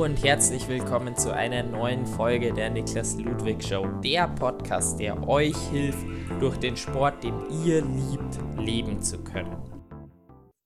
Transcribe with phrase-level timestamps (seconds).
[0.00, 5.54] Und herzlich willkommen zu einer neuen Folge der Niklas Ludwig Show, der Podcast, der euch
[5.70, 6.06] hilft,
[6.40, 7.34] durch den Sport, den
[7.66, 9.58] ihr liebt, leben zu können.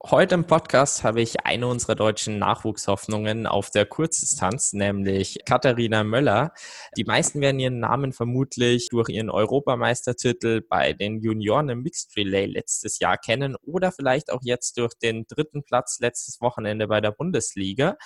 [0.04, 6.52] Heute im Podcast habe ich eine unserer deutschen Nachwuchshoffnungen auf der Kurzdistanz, nämlich Katharina Möller.
[6.96, 12.46] Die meisten werden ihren Namen vermutlich durch ihren Europameistertitel bei den Junioren im Mixed Relay
[12.46, 17.10] letztes Jahr kennen oder vielleicht auch jetzt durch den dritten Platz letztes Wochenende bei der
[17.10, 17.96] Bundesliga.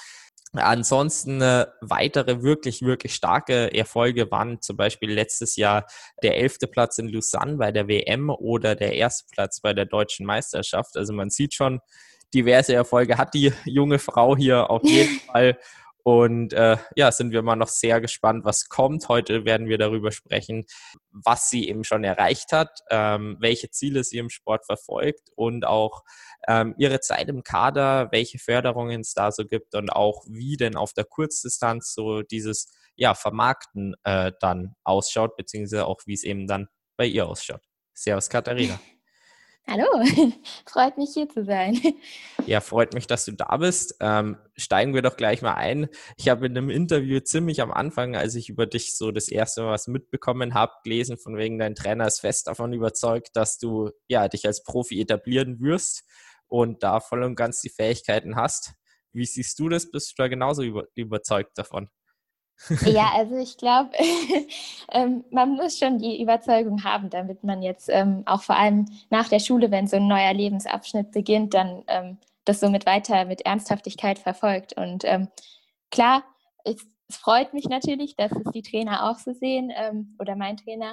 [0.53, 5.87] Ansonsten äh, weitere wirklich, wirklich starke Erfolge waren zum Beispiel letztes Jahr
[6.23, 10.25] der elfte Platz in Lausanne bei der WM oder der erste Platz bei der deutschen
[10.25, 10.97] Meisterschaft.
[10.97, 11.81] Also man sieht schon,
[12.35, 15.59] diverse Erfolge hat die junge Frau hier auf jeden Fall.
[16.05, 19.09] Und äh, ja, sind wir mal noch sehr gespannt, was kommt.
[19.09, 20.65] Heute werden wir darüber sprechen,
[21.11, 26.05] was sie eben schon erreicht hat, ähm, welche Ziele sie im Sport verfolgt und auch
[26.47, 30.77] ähm, ihre Zeit im Kader, welche Förderungen es da so gibt und auch wie denn
[30.77, 36.47] auf der Kurzdistanz so dieses ja, Vermarkten äh, dann ausschaut, beziehungsweise auch wie es eben
[36.47, 37.63] dann bei ihr ausschaut.
[37.95, 38.81] Servus Katharina.
[39.71, 39.85] Hallo,
[40.67, 41.79] freut mich hier zu sein.
[42.47, 43.97] Ja, freut mich, dass du da bist.
[44.01, 45.89] Ähm, steigen wir doch gleich mal ein.
[46.17, 49.61] Ich habe in einem Interview ziemlich am Anfang, als ich über dich so das erste
[49.61, 53.91] Mal was mitbekommen habe, gelesen, von wegen dein Trainer ist fest davon überzeugt, dass du
[54.09, 56.05] ja dich als Profi etablieren wirst
[56.47, 58.73] und da voll und ganz die Fähigkeiten hast.
[59.13, 59.91] Wie siehst du das?
[59.91, 61.91] Bist du da genauso über, überzeugt davon?
[62.85, 63.91] Ja, also ich glaube,
[64.93, 69.29] ähm, man muss schon die Überzeugung haben, damit man jetzt ähm, auch vor allem nach
[69.29, 74.19] der Schule, wenn so ein neuer Lebensabschnitt beginnt, dann ähm, das somit weiter mit Ernsthaftigkeit
[74.19, 74.73] verfolgt.
[74.73, 75.29] Und ähm,
[75.91, 76.25] klar,
[76.65, 80.57] es, es, freut mich natürlich, dass es die Trainer auch so sehen ähm, oder mein
[80.57, 80.93] Trainer.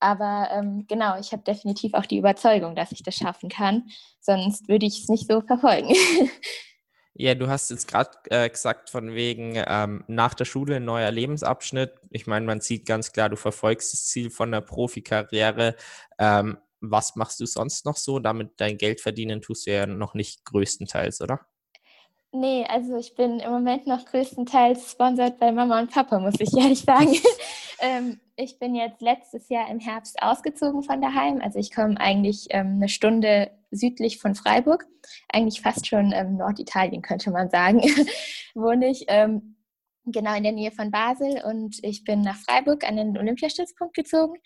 [0.00, 3.88] Aber ähm, genau, ich habe definitiv auch die Überzeugung, dass ich das schaffen kann.
[4.20, 5.92] Sonst würde ich es nicht so verfolgen.
[7.20, 11.10] Ja, du hast jetzt gerade äh, gesagt, von wegen ähm, nach der Schule ein neuer
[11.10, 11.94] Lebensabschnitt.
[12.10, 15.74] Ich meine, man sieht ganz klar, du verfolgst das Ziel von der Profikarriere.
[16.18, 18.20] Ähm, was machst du sonst noch so?
[18.20, 21.47] Damit dein Geld verdienen tust du ja noch nicht größtenteils, oder?
[22.32, 26.54] Nee, also ich bin im Moment noch größtenteils sponsert bei Mama und Papa, muss ich
[26.54, 27.16] ehrlich sagen.
[27.80, 31.40] ähm, ich bin jetzt letztes Jahr im Herbst ausgezogen von daheim.
[31.40, 34.86] Also ich komme eigentlich ähm, eine Stunde südlich von Freiburg,
[35.32, 37.80] eigentlich fast schon ähm, Norditalien könnte man sagen,
[38.54, 39.04] wohne ich.
[39.08, 39.54] Ähm,
[40.12, 44.38] genau in der Nähe von Basel und ich bin nach Freiburg an den Olympiastützpunkt gezogen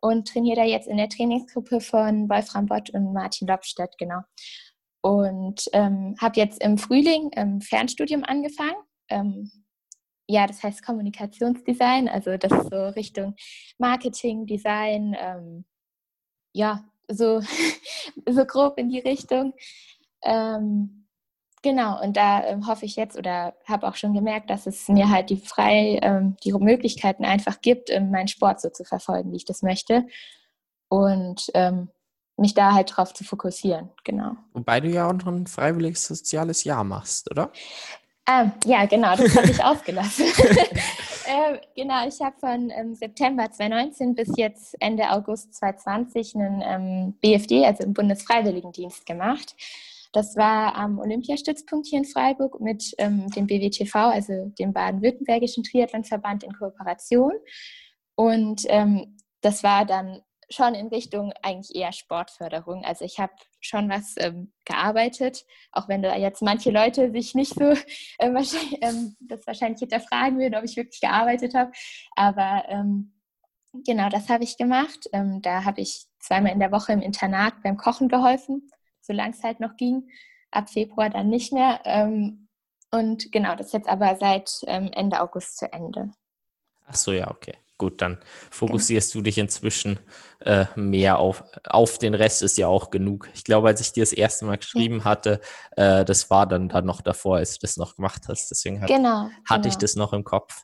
[0.00, 4.20] und trainiere da jetzt in der Trainingsgruppe von Wolfram Bott und Martin Lobstedt, genau.
[5.04, 8.74] Und ähm, habe jetzt im Frühling im Fernstudium angefangen.
[9.10, 9.50] Ähm,
[10.26, 13.34] ja, das heißt Kommunikationsdesign, also das ist so Richtung
[13.76, 15.66] Marketing, Design, ähm,
[16.54, 17.42] ja, so,
[18.26, 19.52] so grob in die Richtung.
[20.22, 21.06] Ähm,
[21.60, 25.10] genau, und da ähm, hoffe ich jetzt oder habe auch schon gemerkt, dass es mir
[25.10, 29.36] halt die frei, ähm, die Möglichkeiten einfach gibt, ähm, meinen Sport so zu verfolgen, wie
[29.36, 30.06] ich das möchte.
[30.88, 31.90] Und ähm,
[32.36, 34.32] mich da halt drauf zu fokussieren, genau.
[34.52, 37.52] Wobei du ja auch noch ein freiwilliges soziales Jahr machst, oder?
[38.26, 40.26] Ähm, ja, genau, das habe ich ausgelassen.
[41.26, 47.18] äh, genau, ich habe von ähm, September 2019 bis jetzt Ende August 2020 einen ähm,
[47.20, 49.54] BFD, also im Bundesfreiwilligendienst gemacht.
[50.12, 56.44] Das war am Olympiastützpunkt hier in Freiburg mit ähm, dem BWTV, also dem Baden-Württembergischen Triathlonverband
[56.44, 57.32] in Kooperation.
[58.14, 60.22] Und ähm, das war dann
[60.54, 62.84] schon in Richtung eigentlich eher Sportförderung.
[62.84, 67.54] Also ich habe schon was ähm, gearbeitet, auch wenn da jetzt manche Leute sich nicht
[67.54, 67.64] so
[68.18, 71.72] äh, wahrscheinlich, ähm, das wahrscheinlich hinterfragen würden, ob ich wirklich gearbeitet habe.
[72.16, 73.12] Aber ähm,
[73.72, 75.08] genau, das habe ich gemacht.
[75.12, 78.70] Ähm, da habe ich zweimal in der Woche im Internat beim Kochen geholfen,
[79.00, 80.08] solange es halt noch ging.
[80.50, 81.80] Ab Februar dann nicht mehr.
[81.84, 82.48] Ähm,
[82.90, 86.12] und genau, das ist jetzt aber seit ähm, Ende August zu Ende.
[86.86, 87.54] Ach so, ja, okay.
[87.84, 88.16] Gut, dann
[88.50, 90.00] fokussierst du dich inzwischen
[90.40, 93.28] äh, mehr auf, auf den Rest ist ja auch genug.
[93.34, 95.04] Ich glaube, als ich dir das erste Mal geschrieben ja.
[95.04, 95.38] hatte,
[95.76, 98.50] äh, das war dann, dann noch davor, als du das noch gemacht hast.
[98.50, 99.68] Deswegen hat, genau, hatte genau.
[99.68, 100.62] ich das noch im Kopf.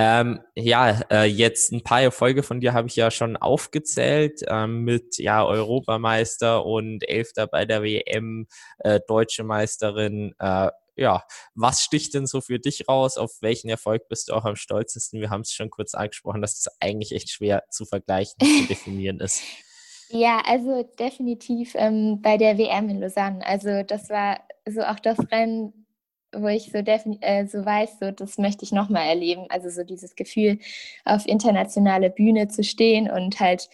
[0.00, 4.84] Ähm, ja, äh, jetzt ein paar Erfolge von dir habe ich ja schon aufgezählt ähm,
[4.84, 8.46] mit ja Europameister und Elfter bei der WM,
[8.78, 10.36] äh, Deutsche Meisterin.
[10.38, 11.24] Äh, ja,
[11.56, 13.18] was sticht denn so für dich raus?
[13.18, 15.20] Auf welchen Erfolg bist du auch am stolzesten?
[15.20, 19.18] Wir haben es schon kurz angesprochen, dass das eigentlich echt schwer zu vergleichen, zu definieren
[19.18, 19.42] ist.
[20.10, 23.44] Ja, also definitiv ähm, bei der WM in Lausanne.
[23.44, 25.87] Also das war so auch das Rennen,
[26.34, 29.46] wo ich so, äh, so weiß, so das möchte ich nochmal erleben.
[29.50, 30.58] Also so dieses Gefühl,
[31.04, 33.68] auf internationale Bühne zu stehen und halt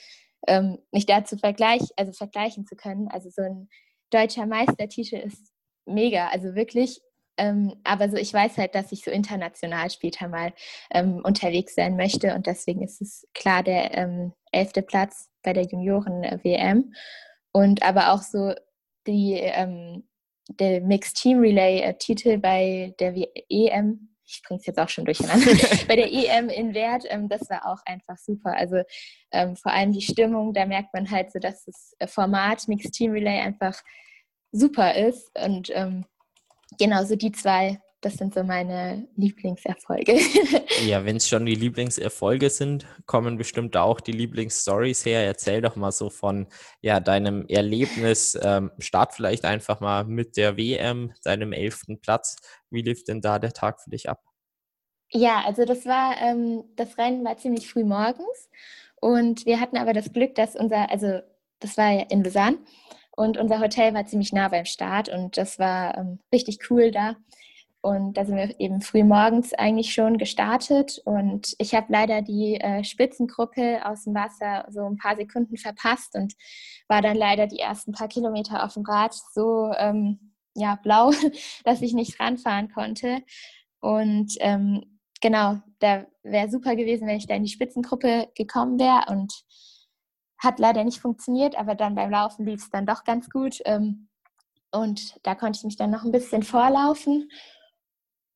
[0.47, 3.09] ähm, mich dazu vergleichen, also vergleichen zu können.
[3.09, 3.69] Also so ein
[4.11, 5.53] deutscher Meistertitel ist
[5.87, 6.29] mega.
[6.29, 7.01] Also wirklich
[7.37, 10.53] Ähm, aber so, ich weiß halt, dass ich so international später mal
[10.93, 15.65] ähm, unterwegs sein möchte und deswegen ist es klar der ähm, elfte Platz bei der
[15.65, 16.95] Junioren-WM.
[17.53, 18.55] Und aber auch so
[19.09, 20.05] die, ähm,
[20.49, 23.14] der Mixed Team Relay-Titel äh, bei der
[23.49, 25.46] EM, ich bringe es jetzt auch schon durcheinander,
[25.88, 28.55] bei der EM in Wert, ähm, das war auch einfach super.
[28.56, 28.82] Also
[29.32, 33.12] ähm, vor allem die Stimmung, da merkt man halt so, dass das Format Mixed Team
[33.12, 33.81] Relay einfach
[34.52, 35.31] super ist.
[35.38, 36.05] Und ähm,
[36.79, 40.19] genau so die zwei das sind so meine Lieblingserfolge.
[40.87, 45.25] ja, wenn es schon die Lieblingserfolge sind, kommen bestimmt auch die Lieblingsstories her.
[45.25, 46.47] Erzähl doch mal so von
[46.83, 48.39] ja, deinem Erlebnis.
[48.43, 52.37] Ähm, start vielleicht einfach mal mit der WM, deinem elften Platz.
[52.71, 54.21] Wie lief denn da der Tag für dich ab?
[55.11, 58.51] Ja, also das war, ähm, das Rennen war ziemlich früh morgens
[59.01, 61.21] und wir hatten aber das Glück, dass unser, also
[61.61, 62.59] das war ja in Lausanne
[63.12, 67.17] und unser Hotel war ziemlich nah beim Start und das war ähm, richtig cool da.
[67.84, 71.02] Und da sind wir eben früh morgens eigentlich schon gestartet.
[71.04, 76.14] Und ich habe leider die äh, Spitzengruppe aus dem Wasser so ein paar Sekunden verpasst
[76.14, 76.32] und
[76.88, 81.10] war dann leider die ersten paar Kilometer auf dem Rad so ähm, ja, blau,
[81.64, 83.20] dass ich nicht ranfahren konnte.
[83.81, 89.04] Und ähm, genau, da wäre super gewesen, wenn ich da in die Spitzengruppe gekommen wäre.
[89.08, 89.44] Und
[90.38, 93.58] hat leider nicht funktioniert, aber dann beim Laufen lief es dann doch ganz gut.
[93.66, 94.08] Ähm,
[94.72, 97.28] und da konnte ich mich dann noch ein bisschen vorlaufen.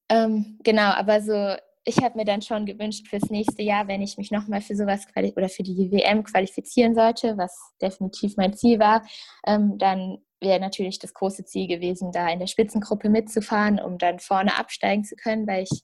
[0.09, 4.19] Ähm, genau, aber so, ich habe mir dann schon gewünscht fürs nächste Jahr, wenn ich
[4.19, 5.07] mich nochmal für sowas
[5.37, 9.03] oder für die WM qualifizieren sollte, was definitiv mein Ziel war,
[9.47, 14.19] ähm, dann wäre natürlich das große Ziel gewesen, da in der Spitzengruppe mitzufahren, um dann
[14.19, 15.83] vorne absteigen zu können, weil ich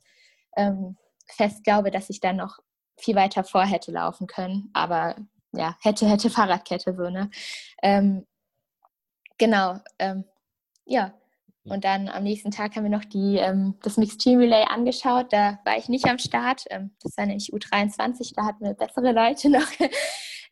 [0.57, 2.59] ähm, fest glaube, dass ich dann noch
[2.97, 4.71] viel weiter vor hätte laufen können.
[4.73, 5.17] Aber
[5.53, 7.31] ja, hätte, hätte Fahrradkette so, ne?
[7.83, 8.27] Ähm,
[9.39, 10.25] genau, ähm,
[10.85, 11.15] ja.
[11.67, 15.33] Und dann am nächsten Tag haben wir noch die, ähm, das Mixed Team Relay angeschaut.
[15.33, 16.65] Da war ich nicht am Start.
[16.71, 19.67] Ähm, das war nämlich U23, da hatten wir bessere Leute noch.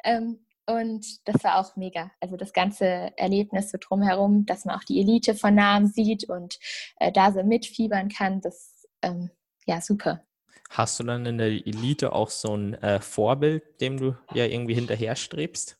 [0.05, 2.11] ähm, und das war auch mega.
[2.21, 6.59] Also das ganze Erlebnis so drumherum, dass man auch die Elite von Namen sieht und
[6.99, 9.31] äh, da so mitfiebern kann, das ähm,
[9.67, 10.25] ja super.
[10.71, 14.75] Hast du dann in der Elite auch so ein äh, Vorbild, dem du ja irgendwie
[14.75, 15.77] hinterher strebst?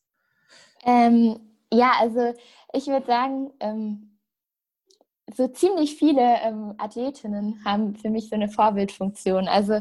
[0.85, 1.41] Ähm,
[1.73, 2.35] ja, also
[2.75, 4.12] ich würde sagen, ähm,
[5.35, 9.49] so ziemlich viele ähm, Athletinnen haben für mich so eine Vorbildfunktion.
[9.49, 9.81] Also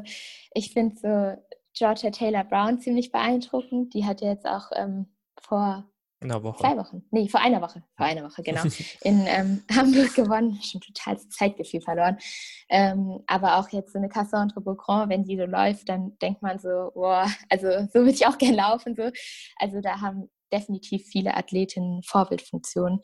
[0.53, 1.41] ich finde so
[1.73, 3.93] Georgia Taylor Brown ziemlich beeindruckend.
[3.93, 5.07] Die hat ja jetzt auch ähm,
[5.41, 5.85] vor
[6.21, 8.61] zwei Wochen, nee, vor einer Woche, vor einer Woche, genau,
[9.01, 10.59] in ähm, Hamburg gewonnen.
[10.61, 12.17] Schon total Zeitgefühl verloren.
[12.69, 16.59] Ähm, aber auch jetzt so eine Cassandre Beaugrand, wenn die so läuft, dann denkt man
[16.59, 18.95] so, boah, also so würde ich auch gerne laufen.
[18.95, 19.09] So.
[19.57, 22.99] Also da haben definitiv viele Athletinnen Vorbildfunktionen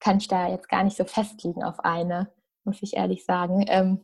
[0.00, 2.32] kann ich da jetzt gar nicht so festlegen auf eine,
[2.64, 3.64] muss ich ehrlich sagen.
[3.68, 4.02] Ähm,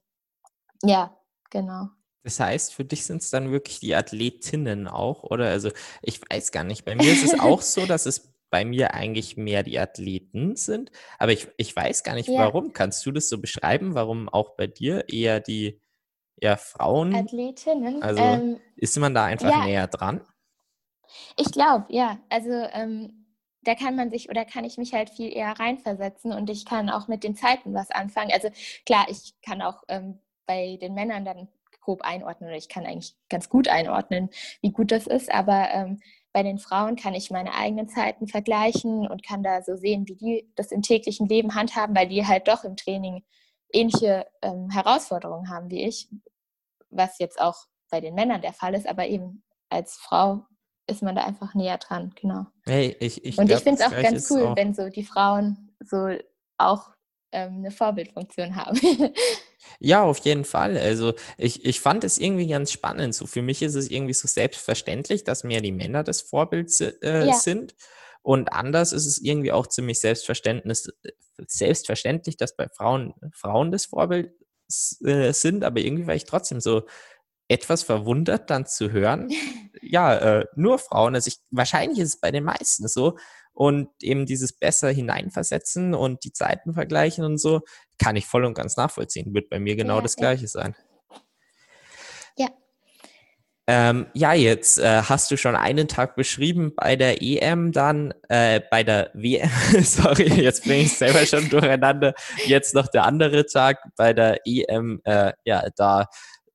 [0.82, 1.16] ja,
[1.50, 1.88] genau.
[2.22, 5.48] Das heißt, für dich sind es dann wirklich die Athletinnen auch, oder?
[5.48, 5.70] Also
[6.02, 6.84] ich weiß gar nicht.
[6.84, 10.90] Bei mir ist es auch so, dass es bei mir eigentlich mehr die Athleten sind,
[11.18, 12.38] aber ich, ich weiß gar nicht, ja.
[12.38, 12.72] warum.
[12.72, 15.80] Kannst du das so beschreiben, warum auch bei dir eher die
[16.40, 17.14] ja, Frauen?
[17.14, 18.02] Athletinnen.
[18.02, 19.64] Also ähm, ist man da einfach ja.
[19.64, 20.20] näher dran?
[21.36, 22.18] Ich glaube, ja.
[22.28, 23.25] Also ähm,
[23.66, 26.90] da kann man sich oder kann ich mich halt viel eher reinversetzen und ich kann
[26.90, 28.30] auch mit den Zeiten was anfangen.
[28.32, 28.48] Also
[28.84, 31.48] klar, ich kann auch ähm, bei den Männern dann
[31.80, 34.30] grob einordnen oder ich kann eigentlich ganz gut einordnen,
[34.60, 36.00] wie gut das ist, aber ähm,
[36.32, 40.16] bei den Frauen kann ich meine eigenen Zeiten vergleichen und kann da so sehen, wie
[40.16, 43.24] die das im täglichen Leben handhaben, weil die halt doch im Training
[43.72, 46.08] ähnliche ähm, Herausforderungen haben wie ich,
[46.90, 47.56] was jetzt auch
[47.90, 50.44] bei den Männern der Fall ist, aber eben als Frau
[50.86, 52.46] ist man da einfach näher dran, genau.
[52.64, 55.74] Hey, ich, ich und ich finde es auch ganz cool, auch wenn so die Frauen
[55.80, 56.16] so
[56.58, 56.90] auch
[57.32, 58.78] ähm, eine Vorbildfunktion haben.
[59.80, 60.78] ja, auf jeden Fall.
[60.78, 63.14] Also ich, ich fand es irgendwie ganz spannend.
[63.14, 67.26] So für mich ist es irgendwie so selbstverständlich, dass mehr die Männer das Vorbild äh,
[67.26, 67.34] ja.
[67.34, 67.74] sind.
[68.22, 70.88] Und anders ist es irgendwie auch ziemlich selbstverständlich,
[71.46, 74.32] selbstverständlich dass bei Frauen Frauen das Vorbild
[75.04, 76.86] äh, sind, aber irgendwie war ich trotzdem so
[77.48, 79.30] etwas verwundert dann zu hören,
[79.82, 83.16] ja, äh, nur Frauen, also ich, wahrscheinlich ist es bei den meisten so
[83.52, 87.62] und eben dieses besser hineinversetzen und die Zeiten vergleichen und so,
[87.98, 90.48] kann ich voll und ganz nachvollziehen, wird bei mir genau ja, das Gleiche ja.
[90.48, 90.76] sein.
[92.36, 92.48] Ja.
[93.68, 98.60] Ähm, ja, jetzt äh, hast du schon einen Tag beschrieben bei der EM, dann äh,
[98.70, 99.50] bei der WM,
[99.82, 102.14] sorry, jetzt bin ich selber schon durcheinander.
[102.44, 106.06] Jetzt noch der andere Tag bei der EM, äh, ja, da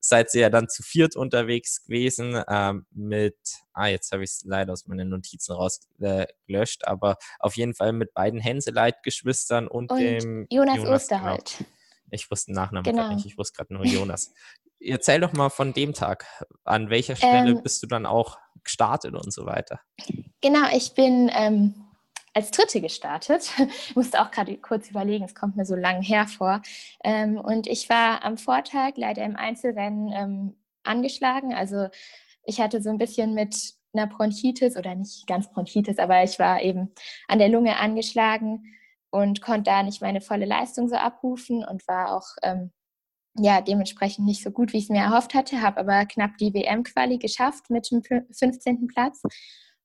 [0.02, 3.38] seid ihr ja dann zu viert unterwegs gewesen ähm, mit,
[3.74, 7.94] ah, jetzt habe ich es leider aus meinen Notizen rausgelöscht, äh, aber auf jeden Fall
[7.94, 11.56] mit beiden Hänseleit-Geschwistern und, und, dem Jonas, Jonas Osterholt.
[11.58, 11.70] Genau.
[12.10, 13.14] Ich wusste den Nachnamen Genau.
[13.14, 14.34] nicht, ich wusste gerade nur Jonas.
[14.80, 16.26] Erzähl doch mal von dem Tag.
[16.64, 19.80] An welcher Stelle Ähm, bist du dann auch gestartet und so weiter?
[20.42, 21.76] Genau, ich bin ähm,
[22.34, 23.52] als Dritte gestartet.
[23.96, 26.62] Musste auch gerade kurz überlegen, es kommt mir so lang hervor.
[27.04, 31.54] Ähm, und ich war am Vortag leider im Einzelrennen ähm, angeschlagen.
[31.54, 31.88] Also
[32.44, 36.62] ich hatte so ein bisschen mit einer Bronchitis oder nicht ganz Bronchitis, aber ich war
[36.62, 36.94] eben
[37.28, 38.64] an der Lunge angeschlagen
[39.10, 42.72] und konnte da nicht meine volle Leistung so abrufen und war auch ähm,
[43.38, 46.54] ja dementsprechend nicht so gut, wie ich es mir erhofft hatte, habe aber knapp die
[46.54, 48.88] WM-Quali geschafft mit dem 15.
[48.88, 49.22] Platz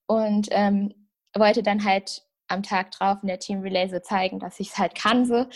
[0.06, 0.92] und ähm,
[1.34, 4.78] wollte dann halt am Tag drauf in der Team Relay so zeigen, dass ich es
[4.78, 5.46] halt kann so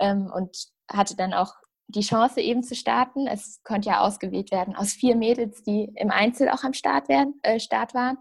[0.00, 0.56] ähm, und
[0.90, 1.54] hatte dann auch
[1.88, 3.26] die Chance eben zu starten.
[3.26, 7.38] Es konnte ja ausgewählt werden aus vier Mädels, die im Einzel auch am Start, werden,
[7.42, 8.18] äh, Start waren.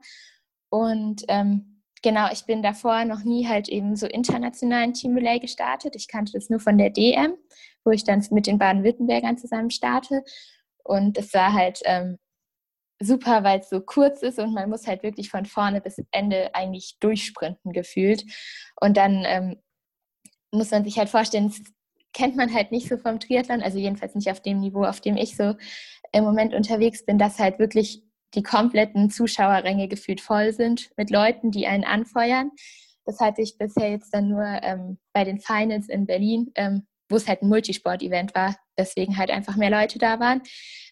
[0.70, 5.96] Und ähm, genau, ich bin davor noch nie halt eben so internationalen Team Relay gestartet.
[5.96, 7.36] Ich kannte das nur von der DM,
[7.86, 10.24] wo ich dann mit den Baden-Württembergern zusammen starte.
[10.84, 12.18] Und es war halt ähm,
[13.04, 16.54] super, weil es so kurz ist und man muss halt wirklich von vorne bis Ende
[16.56, 18.24] eigentlich durchsprinten gefühlt.
[18.80, 19.62] Und dann ähm,
[20.52, 21.62] muss man sich halt vorstellen, das
[22.14, 25.18] kennt man halt nicht so vom Triathlon, also jedenfalls nicht auf dem Niveau, auf dem
[25.18, 25.56] ich so
[26.12, 28.04] im Moment unterwegs bin, dass halt wirklich
[28.36, 32.52] die kompletten Zuschauerränge gefühlt voll sind mit Leuten, die einen anfeuern.
[33.06, 37.16] Das hatte ich bisher jetzt dann nur ähm, bei den Finals in Berlin, ähm, wo
[37.16, 40.42] es halt ein Multisport-Event war, deswegen halt einfach mehr Leute da waren.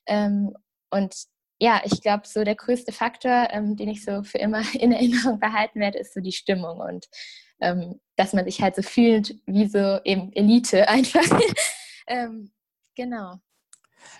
[0.08, 0.54] Ähm,
[0.92, 1.16] und
[1.62, 5.40] ja, ich glaube, so der größte Faktor, ähm, den ich so für immer in Erinnerung
[5.40, 7.08] behalten werde, ist so die Stimmung und
[7.62, 11.40] ähm, dass man sich halt so fühlt wie so eben Elite einfach.
[12.08, 12.52] ähm,
[12.96, 13.36] genau.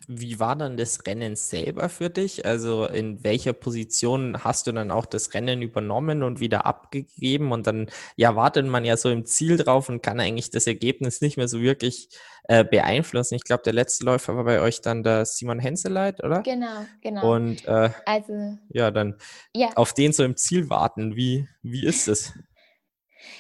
[0.08, 2.46] Wie war dann das Rennen selber für dich?
[2.46, 7.52] Also in welcher Position hast du dann auch das Rennen übernommen und wieder abgegeben?
[7.52, 11.22] Und dann ja wartet man ja so im Ziel drauf und kann eigentlich das Ergebnis
[11.22, 12.10] nicht mehr so wirklich
[12.46, 13.36] äh, beeinflussen.
[13.36, 16.42] Ich glaube, der letzte Läufer war bei euch dann der Simon Henseleit, oder?
[16.42, 17.34] Genau, genau.
[17.34, 19.16] Und äh, also ja, dann
[19.56, 21.16] ja, auf den so im Ziel warten.
[21.16, 22.34] Wie, wie ist es?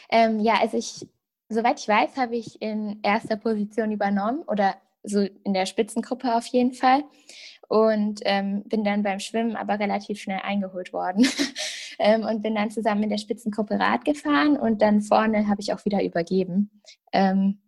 [0.10, 1.08] ähm, ja, also ich,
[1.50, 6.46] soweit ich weiß, habe ich in erster Position übernommen oder so in der Spitzengruppe auf
[6.48, 7.04] jeden Fall.
[7.68, 11.26] Und ähm, bin dann beim Schwimmen aber relativ schnell eingeholt worden.
[12.00, 15.72] ähm, und bin dann zusammen in der Spitzengruppe Rad gefahren und dann vorne habe ich
[15.72, 16.82] auch wieder übergeben.
[17.14, 17.62] Ähm,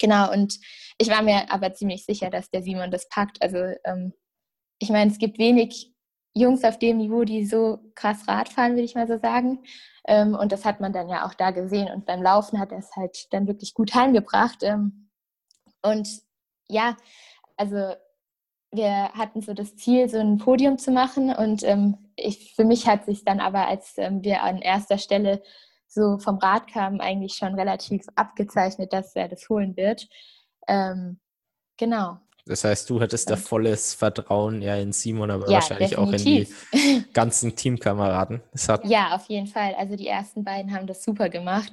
[0.00, 0.58] genau, und
[0.98, 3.40] ich war mir aber ziemlich sicher, dass der Simon das packt.
[3.40, 4.12] Also ähm,
[4.78, 5.92] ich meine, es gibt wenig
[6.34, 9.60] Jungs auf dem Niveau, die so krass Rad fahren, würde ich mal so sagen.
[10.06, 11.88] Ähm, und das hat man dann ja auch da gesehen.
[11.90, 14.62] Und beim Laufen hat er es halt dann wirklich gut heimgebracht.
[14.62, 15.10] Ähm,
[15.82, 16.08] und
[16.72, 16.96] ja,
[17.56, 17.94] also
[18.72, 21.34] wir hatten so das Ziel, so ein Podium zu machen.
[21.34, 25.42] Und ähm, ich, für mich hat sich dann aber, als ähm, wir an erster Stelle
[25.86, 30.08] so vom Rad kamen, eigentlich schon relativ abgezeichnet, dass er das holen wird.
[30.66, 31.20] Ähm,
[31.76, 32.16] genau.
[32.46, 36.10] Das heißt, du hattest da Und- volles Vertrauen ja in Simon, aber Ja, wahrscheinlich auch
[36.10, 37.12] in die definitiv.
[37.12, 38.42] ganzen Teamkameraden.
[38.84, 39.74] Ja, auf jeden Fall.
[39.74, 41.72] Also die ersten beiden haben das super gemacht.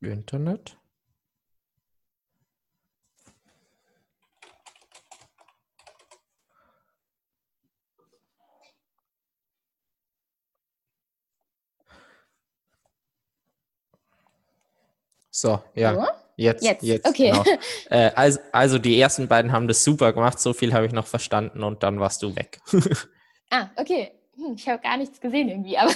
[0.00, 0.76] Internet.
[15.34, 16.06] So, ja, So?
[16.36, 17.32] jetzt, Jetzt, jetzt, okay.
[17.32, 17.42] genau.
[17.90, 21.08] Äh, also, also die ersten beiden haben das super gemacht, so viel habe ich noch
[21.08, 22.60] verstanden und dann warst du weg.
[23.50, 24.10] Ah, okay.
[24.36, 25.76] Hm, ich habe gar nichts gesehen irgendwie.
[25.78, 25.92] Aber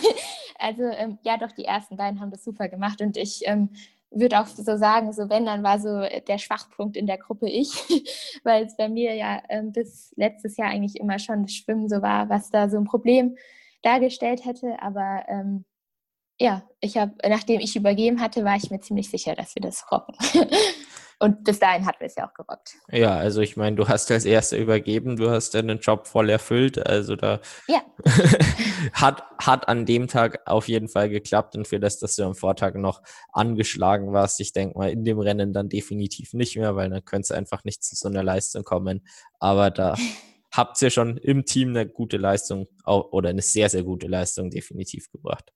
[0.59, 3.01] also ähm, ja, doch, die ersten beiden haben das super gemacht.
[3.01, 3.71] Und ich ähm,
[4.11, 7.73] würde auch so sagen, so wenn, dann war so der Schwachpunkt in der Gruppe ich,
[8.45, 12.01] weil es bei mir ja ähm, bis letztes Jahr eigentlich immer schon das Schwimmen so
[12.03, 13.37] war, was da so ein Problem
[13.83, 14.81] dargestellt hätte.
[14.81, 15.65] Aber ähm,
[16.41, 19.91] ja, ich habe, nachdem ich übergeben hatte, war ich mir ziemlich sicher, dass wir das
[19.91, 20.15] rocken.
[21.21, 22.77] Und bis dahin hatten wir es ja auch gerockt.
[22.93, 26.79] Ja, also ich meine, du hast als Erster übergeben, du hast deinen Job voll erfüllt.
[26.79, 27.83] Also da Ja.
[28.93, 32.37] hat, hat an dem Tag auf jeden Fall geklappt und für das, dass du am
[32.37, 33.03] Vortag noch
[33.33, 37.25] angeschlagen warst, ich denke mal, in dem Rennen dann definitiv nicht mehr, weil dann könnte
[37.25, 39.05] es einfach nicht zu so einer Leistung kommen.
[39.41, 39.97] Aber da
[40.53, 45.11] habt ihr schon im Team eine gute Leistung oder eine sehr, sehr gute Leistung definitiv
[45.11, 45.53] gebracht.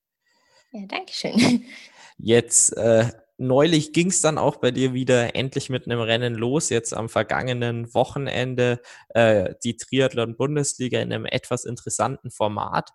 [0.73, 1.65] Ja, danke schön.
[2.19, 6.69] Jetzt äh, neulich ging es dann auch bei dir wieder endlich mit einem Rennen los.
[6.69, 12.91] Jetzt am vergangenen Wochenende äh, die Triathlon-Bundesliga in einem etwas interessanten Format.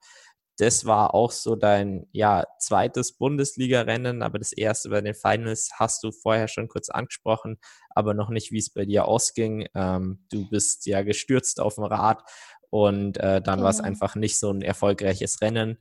[0.59, 6.03] Das war auch so dein ja, zweites Bundesliga-Rennen, aber das erste bei den Finals hast
[6.03, 7.57] du vorher schon kurz angesprochen,
[7.91, 9.67] aber noch nicht, wie es bei dir ausging.
[9.75, 12.23] Ähm, du bist ja gestürzt auf dem Rad
[12.71, 13.87] und äh, dann war es Genau.
[13.89, 15.77] einfach nicht so ein erfolgreiches Rennen.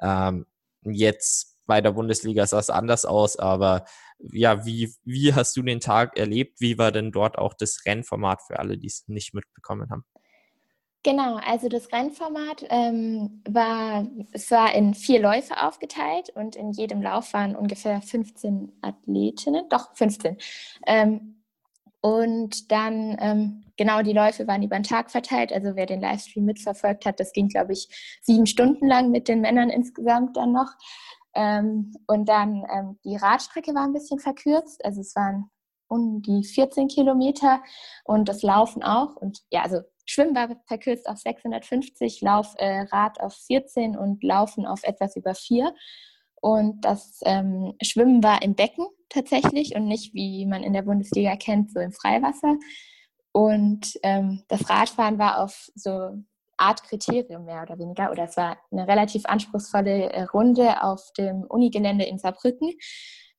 [0.00, 0.46] Ähm,
[0.84, 3.84] jetzt bei der Bundesliga sah es anders aus, aber
[4.18, 6.60] ja, wie, wie hast du den Tag erlebt?
[6.60, 10.04] Wie war denn dort auch das Rennformat für alle, die es nicht mitbekommen haben?
[11.04, 17.02] Genau, also das Rennformat ähm, war, es war in vier Läufe aufgeteilt und in jedem
[17.02, 20.36] Lauf waren ungefähr 15 Athletinnen, doch 15.
[20.86, 21.41] Ähm,
[22.02, 25.52] und dann, ähm, genau, die Läufe waren über den Tag verteilt.
[25.52, 29.40] Also wer den Livestream mitverfolgt hat, das ging, glaube ich, sieben Stunden lang mit den
[29.40, 30.72] Männern insgesamt dann noch.
[31.34, 34.84] Ähm, und dann ähm, die Radstrecke war ein bisschen verkürzt.
[34.84, 35.48] Also es waren
[35.86, 37.62] um die 14 Kilometer
[38.04, 39.14] und das Laufen auch.
[39.14, 44.66] Und ja, also Schwimmen war verkürzt auf 650, Lauf, äh, Rad auf 14 und Laufen
[44.66, 45.72] auf etwas über 4.
[46.40, 51.36] Und das ähm, Schwimmen war im Becken tatsächlich und nicht, wie man in der Bundesliga
[51.36, 52.56] kennt, so im Freiwasser.
[53.32, 56.10] Und ähm, das Radfahren war auf so
[56.56, 58.10] Art Kriterium mehr oder weniger.
[58.10, 62.72] Oder es war eine relativ anspruchsvolle äh, Runde auf dem Unigelände in Saarbrücken.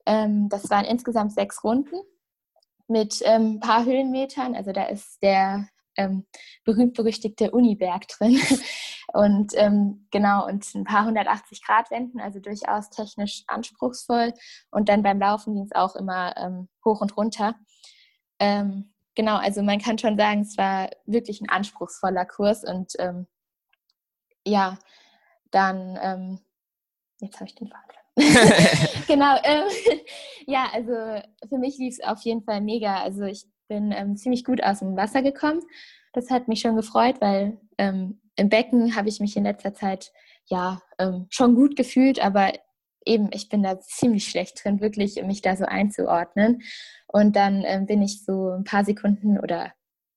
[0.05, 1.95] Ähm, das waren insgesamt sechs Runden
[2.87, 4.55] mit ein ähm, paar Höhenmetern.
[4.55, 6.25] Also da ist der ähm,
[6.63, 8.39] berühmt-berüchtigte Uniberg drin.
[9.13, 14.33] und ähm, genau, und ein paar 180 Grad Wänden, also durchaus technisch anspruchsvoll.
[14.71, 17.55] Und dann beim Laufen ging es auch immer ähm, hoch und runter.
[18.39, 23.27] Ähm, genau, also man kann schon sagen, es war wirklich ein anspruchsvoller Kurs und ähm,
[24.45, 24.77] ja,
[25.51, 26.39] dann, ähm,
[27.21, 27.93] jetzt habe ich den Faden
[29.07, 29.37] genau.
[29.43, 29.63] Ähm,
[30.45, 30.91] ja, also
[31.47, 33.01] für mich lief es auf jeden Fall mega.
[33.01, 35.61] Also ich bin ähm, ziemlich gut aus dem Wasser gekommen.
[36.13, 40.11] Das hat mich schon gefreut, weil ähm, im Becken habe ich mich in letzter Zeit
[40.45, 42.51] ja ähm, schon gut gefühlt, aber
[43.05, 46.61] eben ich bin da ziemlich schlecht drin, wirklich mich da so einzuordnen.
[47.07, 49.73] Und dann ähm, bin ich so ein paar Sekunden oder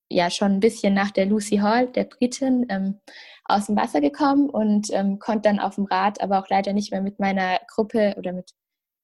[0.08, 3.00] ja schon ein bisschen nach der Lucy Hall, der Britin, ähm,
[3.44, 6.90] aus dem Wasser gekommen und ähm, konnte dann auf dem Rad, aber auch leider nicht
[6.92, 8.52] mehr mit meiner Gruppe oder mit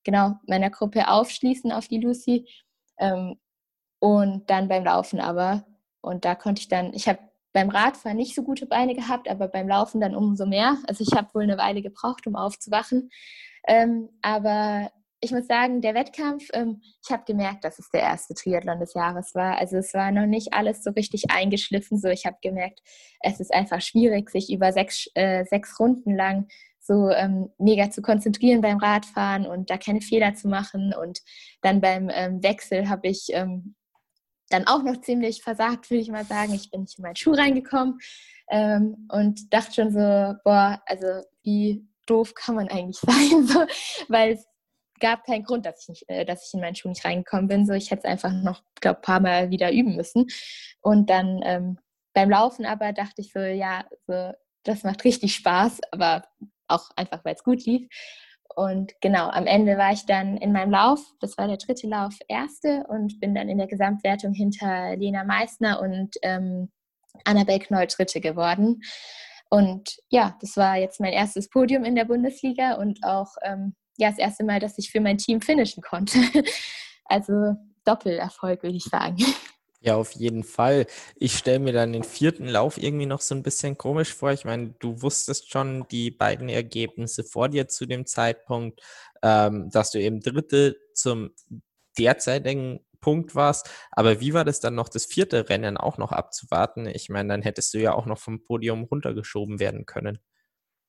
[0.05, 2.49] genau meiner Gruppe aufschließen auf die Lucy.
[2.99, 3.37] Ähm,
[4.03, 5.65] und dann beim Laufen aber.
[6.01, 7.21] Und da konnte ich dann, ich habe
[7.53, 10.77] beim Radfahren nicht so gute Beine gehabt, aber beim Laufen dann umso mehr.
[10.89, 13.11] Also ich habe wohl eine Weile gebraucht, um aufzuwachen.
[13.69, 18.35] Ähm, aber ich muss sagen, der Wettkampf, ähm, ich habe gemerkt, dass es der erste
[18.35, 19.57] Triathlon des Jahres war.
[19.59, 21.97] Also es war noch nicht alles so richtig eingeschliffen.
[21.97, 22.81] So, ich habe gemerkt,
[23.21, 26.49] es ist einfach schwierig, sich über sechs, äh, sechs Runden lang
[26.81, 30.93] so ähm, mega zu konzentrieren beim Radfahren und da keine Fehler zu machen.
[30.93, 31.21] Und
[31.61, 33.77] dann beim ähm, Wechsel habe ich ähm,
[34.53, 36.55] dann auch noch ziemlich versagt, würde ich mal sagen.
[36.55, 37.99] Ich bin nicht in meinen Schuh reingekommen
[38.49, 41.07] ähm, und dachte schon so, boah, also
[41.43, 43.65] wie doof kann man eigentlich sein, so,
[44.09, 44.47] weil es
[45.01, 47.67] gab keinen Grund, dass ich, nicht, äh, dass ich in meinen Schuh nicht reingekommen bin.
[47.67, 50.27] So, ich hätte es einfach noch, glaube ein paar Mal wieder üben müssen.
[50.81, 51.79] Und dann ähm,
[52.15, 54.33] beim Laufen aber dachte ich so, ja, so,
[54.65, 56.25] das macht richtig Spaß, aber
[56.69, 57.89] auch einfach, weil es gut lief.
[58.57, 62.15] Und genau, am Ende war ich dann in meinem Lauf, das war der dritte Lauf,
[62.29, 66.71] erste und bin dann in der Gesamtwertung hinter Lena Meissner und ähm,
[67.25, 68.81] Annabel Knoll dritte geworden.
[69.51, 74.09] Und ja, das war jetzt mein erstes Podium in der Bundesliga und auch ähm, ja,
[74.09, 76.19] das erste Mal, dass ich für mein Team finishen konnte.
[77.05, 79.17] Also Doppelerfolg, würde ich sagen.
[79.85, 80.87] Ja, auf jeden Fall.
[81.17, 84.31] Ich stelle mir dann den vierten Lauf irgendwie noch so ein bisschen komisch vor.
[84.33, 88.81] Ich meine, du wusstest schon die beiden Ergebnisse vor dir zu dem Zeitpunkt,
[89.23, 91.31] ähm, dass du eben Dritte zum
[91.99, 93.69] derzeitigen Punkt warst.
[93.91, 96.87] Aber wie war das dann noch, das vierte Rennen auch noch abzuwarten?
[96.87, 100.21] Ich meine, dann hättest du ja auch noch vom Podium runtergeschoben werden können.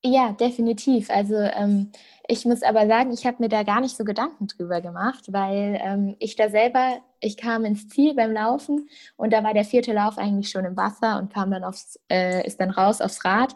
[0.05, 1.09] Ja, definitiv.
[1.09, 1.91] Also ähm,
[2.27, 5.79] ich muss aber sagen, ich habe mir da gar nicht so Gedanken drüber gemacht, weil
[5.81, 9.93] ähm, ich da selber, ich kam ins Ziel beim Laufen und da war der vierte
[9.93, 13.55] Lauf eigentlich schon im Wasser und kam dann aufs, äh, ist dann raus aufs Rad.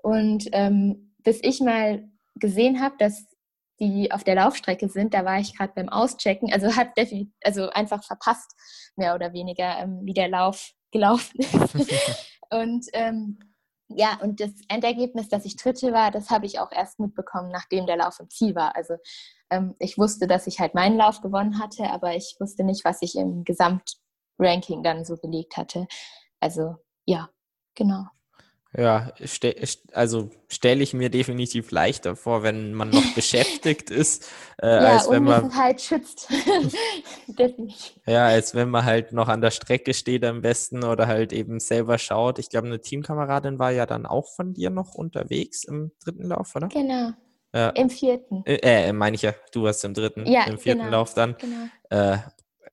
[0.00, 3.26] Und ähm, bis ich mal gesehen habe, dass
[3.80, 7.70] die auf der Laufstrecke sind, da war ich gerade beim Auschecken, also hat definitiv, also
[7.70, 8.54] einfach verpasst,
[8.96, 11.92] mehr oder weniger, ähm, wie der Lauf gelaufen ist.
[12.50, 13.38] und ähm,
[13.88, 17.86] ja, und das Endergebnis, dass ich Dritte war, das habe ich auch erst mitbekommen, nachdem
[17.86, 18.76] der Lauf im Ziel war.
[18.76, 18.94] Also
[19.50, 23.00] ähm, ich wusste, dass ich halt meinen Lauf gewonnen hatte, aber ich wusste nicht, was
[23.02, 25.86] ich im Gesamtranking dann so belegt hatte.
[26.40, 27.30] Also ja,
[27.74, 28.04] genau.
[28.76, 29.56] Ja, ste
[29.92, 35.10] also stelle ich mir definitiv leichter vor, wenn man noch beschäftigt ist, äh, ja, als
[35.10, 36.28] wenn man halt schützt.
[37.26, 37.94] definitiv.
[38.06, 41.60] Ja, als wenn man halt noch an der Strecke steht am besten oder halt eben
[41.60, 42.38] selber schaut.
[42.38, 46.54] Ich glaube, eine Teamkameradin war ja dann auch von dir noch unterwegs im dritten Lauf,
[46.54, 46.68] oder?
[46.68, 47.12] Genau.
[47.54, 47.70] Ja.
[47.70, 48.42] Im vierten.
[48.44, 50.92] Äh, äh, meine ich ja, du warst im dritten, ja, im vierten genau.
[50.92, 51.36] Lauf dann.
[51.38, 51.68] Genau.
[51.88, 52.18] Äh,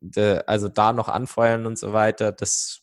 [0.02, 2.82] de, also da noch anfeuern und so weiter, das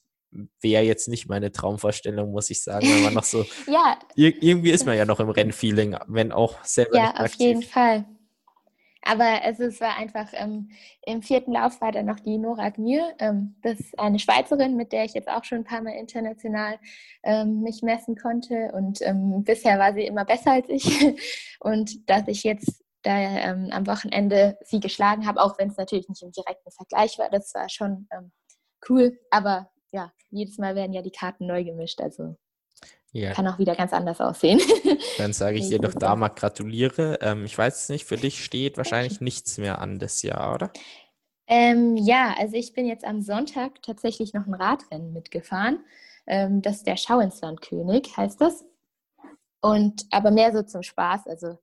[0.60, 3.44] wäre jetzt nicht meine Traumvorstellung, muss ich sagen, wenn man noch so.
[3.66, 3.98] ja.
[4.14, 6.96] irgendwie ist man ja noch im Rennfeeling, wenn auch selber.
[6.96, 8.04] Ja, auf jeden Fall.
[9.02, 10.70] aber also es war einfach, ähm,
[11.04, 13.12] im vierten Lauf war dann noch die Nora Gmür.
[13.18, 16.78] Ähm, das ist eine Schweizerin, mit der ich jetzt auch schon ein paar Mal international
[17.22, 18.72] ähm, mich messen konnte.
[18.72, 20.84] Und ähm, bisher war sie immer besser als ich.
[21.60, 26.08] Und dass ich jetzt da ähm, am Wochenende sie geschlagen habe, auch wenn es natürlich
[26.08, 28.30] nicht im direkten Vergleich war, das war schon ähm,
[28.88, 29.18] cool.
[29.30, 32.00] Aber ja, jedes Mal werden ja die Karten neu gemischt.
[32.00, 32.36] Also
[33.12, 33.32] ja.
[33.32, 34.58] Kann auch wieder ganz anders aussehen.
[35.18, 37.18] Dann sage ich dir doch da mal gratuliere.
[37.20, 40.72] Ähm, ich weiß es nicht, für dich steht wahrscheinlich nichts mehr an das Jahr, oder?
[41.46, 45.84] Ähm, ja, also ich bin jetzt am Sonntag tatsächlich noch ein Radrennen mitgefahren.
[46.26, 48.64] Ähm, das ist der Schau ins Land König, heißt das.
[49.60, 51.58] Und aber mehr so zum Spaß, also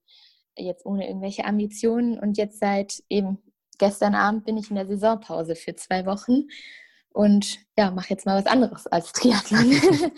[0.55, 2.19] jetzt ohne irgendwelche Ambitionen.
[2.19, 3.39] Und jetzt seit eben
[3.79, 6.43] gestern Abend bin ich in der Saisonpause für zwei Wochen
[7.13, 9.71] und ja, mache jetzt mal was anderes als Triathlon.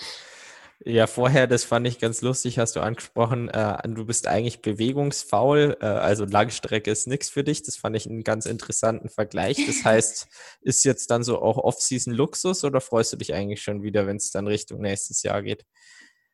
[0.83, 5.77] Ja, vorher, das fand ich ganz lustig, hast du angesprochen, äh, du bist eigentlich bewegungsfaul,
[5.79, 7.61] äh, also Langstrecke ist nichts für dich.
[7.61, 9.63] Das fand ich einen ganz interessanten Vergleich.
[9.67, 10.27] Das heißt,
[10.61, 14.17] ist jetzt dann so auch Off-Season Luxus oder freust du dich eigentlich schon wieder, wenn
[14.17, 15.65] es dann Richtung nächstes Jahr geht?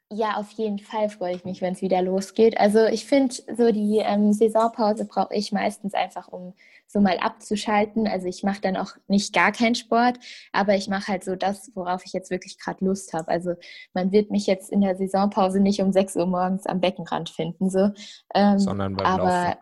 [0.09, 2.57] Ja, auf jeden Fall freue ich mich, wenn es wieder losgeht.
[2.57, 6.53] Also ich finde, so die ähm, Saisonpause brauche ich meistens einfach, um
[6.87, 8.07] so mal abzuschalten.
[8.07, 10.17] Also ich mache dann auch nicht gar keinen Sport,
[10.53, 13.27] aber ich mache halt so das, worauf ich jetzt wirklich gerade Lust habe.
[13.27, 13.55] Also
[13.93, 17.69] man wird mich jetzt in der Saisonpause nicht um 6 Uhr morgens am Beckenrand finden,
[17.69, 17.91] so.
[18.33, 19.57] Ähm, Sondern beim aber, Laufen.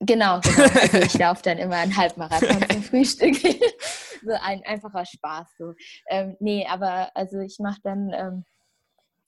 [0.00, 0.80] Genau, genau.
[0.82, 3.36] Also ich laufe dann immer einen Halbmarathon zum Frühstück.
[4.22, 5.46] so ein einfacher Spaß.
[5.58, 5.72] So.
[6.10, 8.44] Ähm, nee, aber also ich mache dann ähm,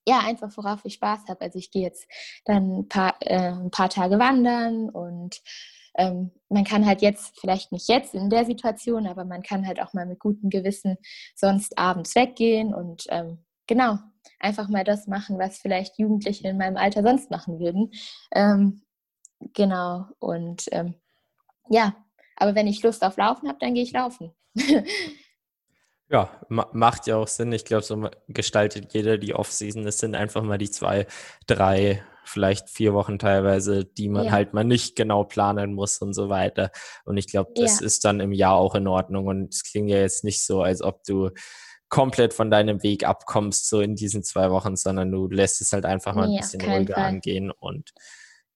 [0.06, 1.40] ja, einfach worauf ich Spaß habe.
[1.40, 2.06] Also ich gehe jetzt
[2.44, 5.40] dann ein paar, äh, ein paar Tage wandern und
[5.98, 9.80] ähm, man kann halt jetzt, vielleicht nicht jetzt in der Situation, aber man kann halt
[9.80, 10.96] auch mal mit gutem Gewissen
[11.34, 13.98] sonst abends weggehen und ähm, genau,
[14.38, 17.92] einfach mal das machen, was vielleicht Jugendliche in meinem Alter sonst machen würden.
[18.32, 18.82] Ähm,
[19.54, 20.94] genau, und ähm,
[21.70, 21.96] ja,
[22.36, 24.32] aber wenn ich Lust auf Laufen habe, dann gehe ich laufen.
[26.08, 27.52] Ja, ma macht ja auch Sinn.
[27.52, 29.86] Ich glaube, so gestaltet jeder die Off-Season.
[29.86, 31.06] Es sind einfach mal die zwei,
[31.46, 34.32] drei, vielleicht vier Wochen teilweise, die man ja.
[34.32, 36.70] halt mal nicht genau planen muss und so weiter.
[37.04, 37.86] Und ich glaube, das ja.
[37.86, 39.26] ist dann im Jahr auch in Ordnung.
[39.26, 41.30] Und es klingt ja jetzt nicht so, als ob du
[41.88, 45.84] komplett von deinem Weg abkommst, so in diesen zwei Wochen, sondern du lässt es halt
[45.84, 47.04] einfach mal ein bisschen ruhiger Fall.
[47.04, 47.92] angehen und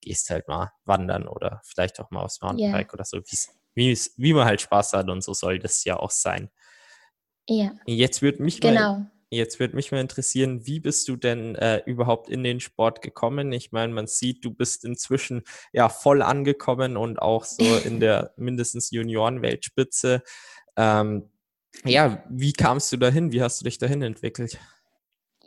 [0.00, 3.20] gehst halt mal wandern oder vielleicht auch mal aufs Mountainbike oder so,
[3.74, 6.50] wie, wie man halt Spaß hat und so soll das ja auch sein.
[7.48, 7.72] Ja.
[7.86, 8.94] Jetzt würde mich genau.
[8.94, 13.00] mal Jetzt würde mich mal interessieren, wie bist du denn äh, überhaupt in den Sport
[13.00, 13.52] gekommen?
[13.52, 18.32] Ich meine, man sieht, du bist inzwischen ja voll angekommen und auch so in der
[18.36, 20.24] mindestens Junioren-Weltspitze.
[20.76, 21.30] Ähm,
[21.84, 23.30] ja, wie kamst du dahin?
[23.30, 24.58] Wie hast du dich dahin entwickelt?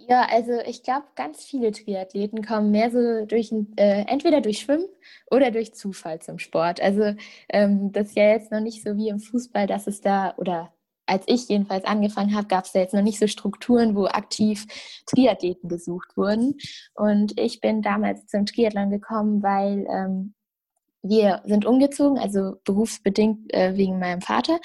[0.07, 4.87] Ja, also ich glaube, ganz viele Triathleten kommen mehr so durch äh, entweder durch Schwimmen
[5.29, 6.81] oder durch Zufall zum Sport.
[6.81, 7.15] Also
[7.49, 10.72] ähm, das ist ja jetzt noch nicht so wie im Fußball, dass es da oder
[11.05, 14.65] als ich jedenfalls angefangen habe, gab es da jetzt noch nicht so Strukturen, wo aktiv
[15.05, 16.57] Triathleten gesucht wurden.
[16.93, 20.33] Und ich bin damals zum Triathlon gekommen, weil ähm,
[21.01, 24.59] wir sind umgezogen, also berufsbedingt äh, wegen meinem Vater.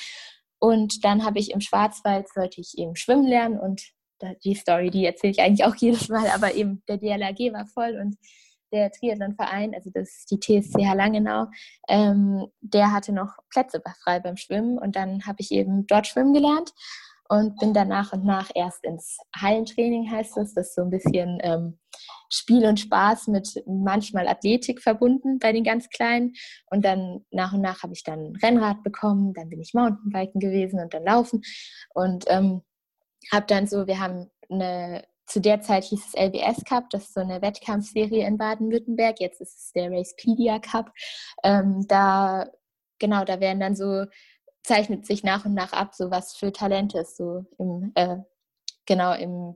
[0.61, 3.83] Und dann habe ich im Schwarzwald, sollte ich eben schwimmen lernen und
[4.45, 7.99] die Story, die erzähle ich eigentlich auch jedes Mal, aber eben der DLAG war voll
[8.01, 8.17] und
[8.73, 11.47] der Triathlonverein, also das ist die TSCH Langenau,
[11.89, 16.33] ähm, der hatte noch Plätze frei beim Schwimmen und dann habe ich eben dort schwimmen
[16.33, 16.73] gelernt
[17.29, 20.91] und bin dann nach und nach erst ins Hallentraining, heißt es, das ist so ein
[20.91, 21.79] bisschen ähm,
[22.31, 26.35] Spiel und Spaß mit manchmal Athletik verbunden bei den ganz Kleinen
[26.71, 30.81] und dann nach und nach habe ich dann Rennrad bekommen, dann bin ich Mountainbiken gewesen
[30.81, 31.43] und dann Laufen
[31.95, 32.63] und ähm,
[33.33, 37.15] habe dann so, wir haben eine zu der Zeit hieß es LBS Cup, das ist
[37.15, 39.21] so eine Wettkampfserie in Baden-Württemberg.
[39.21, 40.91] Jetzt ist es der Racepedia Cup.
[41.45, 42.51] Ähm, da,
[42.99, 44.07] genau, da werden dann so,
[44.63, 48.17] zeichnet sich nach und nach ab, so was für Talente es so im, äh,
[48.87, 49.55] genau, im,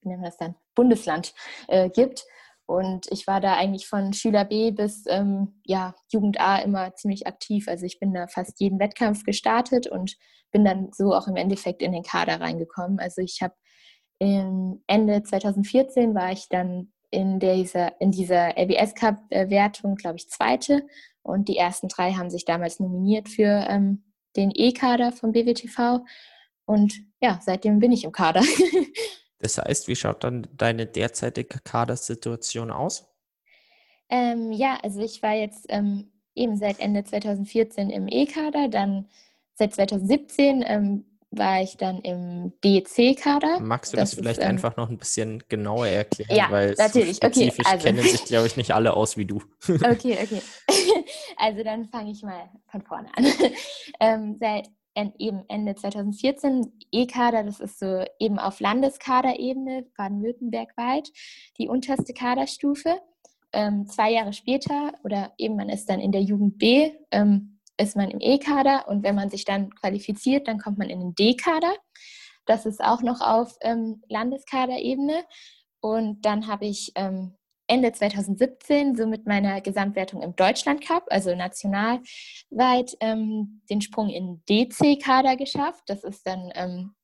[0.00, 1.34] wie nennen wir das dann, Bundesland
[1.68, 2.24] äh, gibt.
[2.66, 7.26] Und ich war da eigentlich von Schüler B bis ähm, ja, Jugend A immer ziemlich
[7.26, 7.66] aktiv.
[7.66, 10.16] Also ich bin da fast jeden Wettkampf gestartet und
[10.52, 13.00] bin dann so auch im Endeffekt in den Kader reingekommen.
[13.00, 13.54] Also ich habe
[14.20, 20.86] Ende 2014 war ich dann in dieser, in dieser LBS Cup-Wertung, glaube ich, zweite.
[21.22, 24.04] Und die ersten drei haben sich damals nominiert für ähm,
[24.36, 26.04] den E-Kader vom BWTV.
[26.66, 28.42] Und ja, seitdem bin ich im Kader.
[29.38, 33.08] das heißt, wie schaut dann deine derzeitige Kadersituation aus?
[34.08, 39.08] Ähm, ja, also ich war jetzt ähm, eben seit Ende 2014 im E-Kader, dann
[39.54, 43.60] seit 2017 ähm, war ich dann im DEC-Kader.
[43.60, 46.36] Magst du das, das vielleicht ist, ähm, einfach noch ein bisschen genauer erklären?
[46.36, 47.18] Ja, weil natürlich.
[47.18, 47.84] So okay, also.
[47.84, 49.42] kennen sich, glaube ich, nicht alle aus wie du.
[49.68, 50.42] okay, okay.
[51.36, 53.26] also dann fange ich mal von vorne an.
[54.00, 54.68] ähm, seit
[55.18, 61.08] eben Ende 2014 E-Kader, das ist so eben auf Landeskaderebene Baden-Württemberg weit
[61.58, 62.98] die unterste Kaderstufe.
[63.52, 67.96] Ähm, zwei Jahre später oder eben man ist dann in der Jugend B, ähm, ist
[67.96, 71.74] man im E-Kader und wenn man sich dann qualifiziert, dann kommt man in den D-Kader.
[72.46, 75.24] Das ist auch noch auf ähm, Landeskaderebene.
[75.80, 81.34] Und dann habe ich ähm, Ende 2017 so mit meiner Gesamtwertung im Deutschland Cup, also
[81.34, 85.84] nationalweit, ähm, den Sprung in DC-Kader geschafft.
[85.86, 86.94] Das ist dann ähm,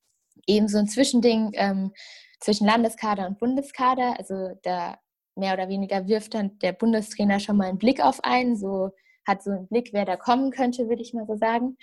[0.46, 1.92] eben so ein Zwischending ähm,
[2.40, 4.18] zwischen Landeskader und Bundeskader.
[4.18, 4.98] Also da
[5.36, 8.90] mehr oder weniger wirft dann der Bundestrainer schon mal einen Blick auf einen, so
[9.26, 11.76] hat so einen Blick, wer da kommen könnte, würde ich mal so sagen.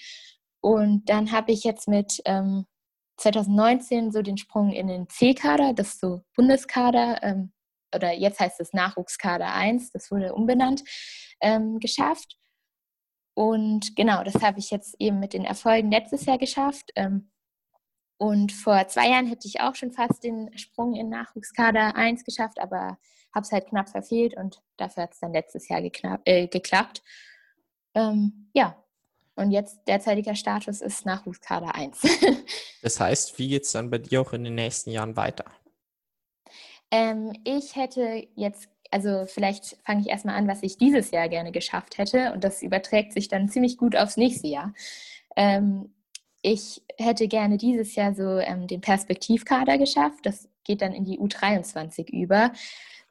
[0.61, 2.65] Und dann habe ich jetzt mit ähm,
[3.17, 7.51] 2019 so den Sprung in den C-Kader, das ist so Bundeskader, ähm,
[7.93, 10.83] oder jetzt heißt es Nachwuchskader 1, das wurde umbenannt,
[11.41, 12.37] ähm, geschafft.
[13.35, 16.91] Und genau, das habe ich jetzt eben mit den Erfolgen letztes Jahr geschafft.
[16.95, 17.31] Ähm,
[18.17, 22.59] und vor zwei Jahren hätte ich auch schon fast den Sprung in Nachwuchskader 1 geschafft,
[22.59, 22.97] aber
[23.33, 25.81] habe es halt knapp verfehlt und dafür hat es dann letztes Jahr
[26.25, 27.03] äh, geklappt.
[27.95, 28.75] Ähm, ja,
[29.35, 32.01] und jetzt derzeitiger Status ist Nachwuchskader 1.
[32.81, 35.45] das heißt, wie geht es dann bei dir auch in den nächsten Jahren weiter?
[36.91, 41.51] Ähm, ich hätte jetzt, also vielleicht fange ich erstmal an, was ich dieses Jahr gerne
[41.51, 44.73] geschafft hätte und das überträgt sich dann ziemlich gut aufs nächste Jahr.
[45.35, 45.93] Ähm,
[46.43, 50.25] ich hätte gerne dieses Jahr so ähm, den Perspektivkader geschafft.
[50.25, 52.51] Das geht dann in die U23 über.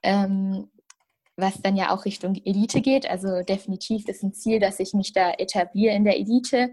[0.03, 0.69] Ähm,
[1.43, 3.11] was dann ja auch Richtung Elite geht.
[3.11, 6.73] Also definitiv ist ein Ziel, dass ich mich da etabliere in der Elite.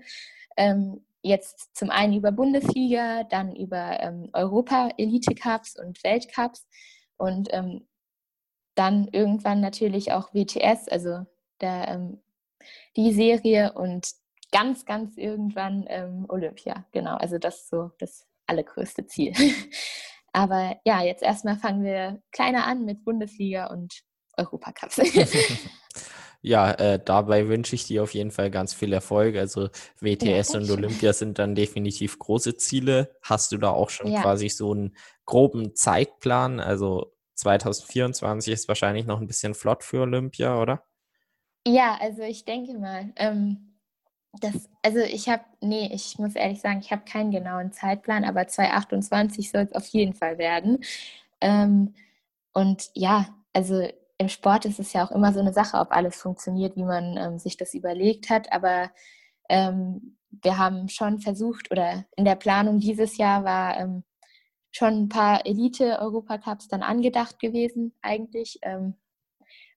[0.56, 6.66] Ähm, jetzt zum einen über Bundesliga, dann über ähm, Europa-Elite-Cups und Weltcups
[7.18, 7.88] und ähm,
[8.76, 11.26] dann irgendwann natürlich auch WTS, also
[11.60, 12.22] der, ähm,
[12.96, 14.08] die Serie und
[14.52, 16.86] ganz, ganz irgendwann ähm, Olympia.
[16.92, 19.34] Genau, also das ist so das allergrößte Ziel.
[20.32, 24.04] Aber ja, jetzt erstmal fangen wir kleiner an mit Bundesliga und
[24.40, 24.98] Europacups.
[26.42, 29.36] ja, äh, dabei wünsche ich dir auf jeden Fall ganz viel Erfolg.
[29.36, 33.16] Also WTS ja, und Olympia sind dann definitiv große Ziele.
[33.22, 34.22] Hast du da auch schon ja.
[34.22, 36.60] quasi so einen groben Zeitplan?
[36.60, 40.84] Also 2024 ist wahrscheinlich noch ein bisschen flott für Olympia, oder?
[41.68, 43.12] Ja, also ich denke mal.
[43.16, 43.70] Ähm,
[44.40, 48.48] das, also ich habe, nee, ich muss ehrlich sagen, ich habe keinen genauen Zeitplan, aber
[48.48, 50.80] 2028 soll es auf jeden Fall werden.
[51.42, 51.96] Ähm,
[52.54, 53.88] und ja, also
[54.20, 57.18] im Sport ist es ja auch immer so eine Sache, ob alles funktioniert, wie man
[57.18, 58.52] ähm, sich das überlegt hat.
[58.52, 58.92] Aber
[59.48, 64.04] ähm, wir haben schon versucht, oder in der Planung dieses Jahr war ähm,
[64.72, 68.60] schon ein paar Elite-Europacups dann angedacht gewesen, eigentlich.
[68.62, 68.96] Ähm,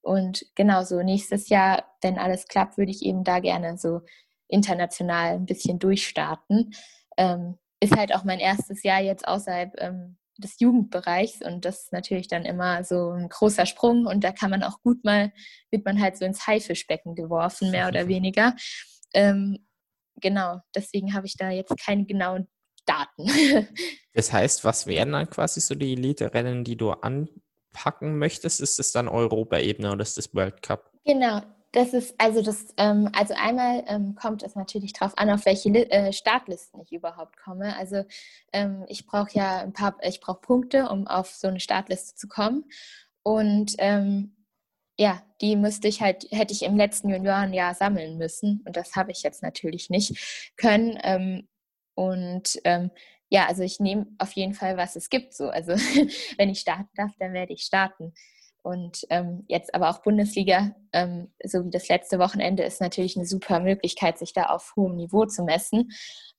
[0.02, 4.00] und genau so nächstes Jahr, wenn alles klappt, würde ich eben da gerne so
[4.48, 6.74] international ein bisschen durchstarten.
[7.16, 11.92] Ähm, ist halt auch mein erstes Jahr jetzt außerhalb ähm, des Jugendbereichs und das ist
[11.92, 15.32] natürlich dann immer so ein großer Sprung und da kann man auch gut mal,
[15.70, 18.54] wird man halt so ins Haifischbecken geworfen, mehr oder weniger.
[19.14, 19.66] Ähm,
[20.20, 22.48] genau, deswegen habe ich da jetzt keine genauen
[22.84, 23.26] Daten.
[24.14, 28.60] das heißt, was wären dann quasi so die Elite-Rennen, die du anpacken möchtest?
[28.60, 30.90] Ist es dann Europaebene oder ist das World Cup?
[31.04, 35.46] Genau, das ist also das, ähm, also einmal ähm, kommt es natürlich darauf an, auf
[35.46, 37.76] welche äh, Startlisten ich überhaupt komme.
[37.76, 38.04] Also
[38.52, 42.28] ähm, ich brauche ja ein paar, ich brauche Punkte, um auf so eine Startliste zu
[42.28, 42.64] kommen.
[43.22, 44.36] Und ähm,
[44.98, 48.62] ja, die müsste ich halt, hätte ich im letzten Juniorenjahr sammeln müssen.
[48.66, 50.98] Und das habe ich jetzt natürlich nicht können.
[51.02, 51.48] Ähm,
[51.94, 52.90] und ähm,
[53.30, 55.32] ja, also ich nehme auf jeden Fall, was es gibt.
[55.32, 55.48] So.
[55.48, 55.72] Also
[56.36, 58.12] wenn ich starten darf, dann werde ich starten.
[58.62, 63.26] Und ähm, jetzt aber auch Bundesliga, ähm, so wie das letzte Wochenende, ist natürlich eine
[63.26, 65.90] super Möglichkeit, sich da auf hohem Niveau zu messen.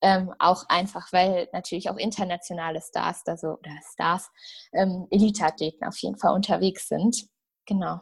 [0.01, 4.29] Ähm, auch einfach, weil natürlich auch internationale Stars da so, oder Stars,
[4.71, 7.27] ähm, Elite-Athleten auf jeden Fall unterwegs sind.
[7.65, 7.99] Genau.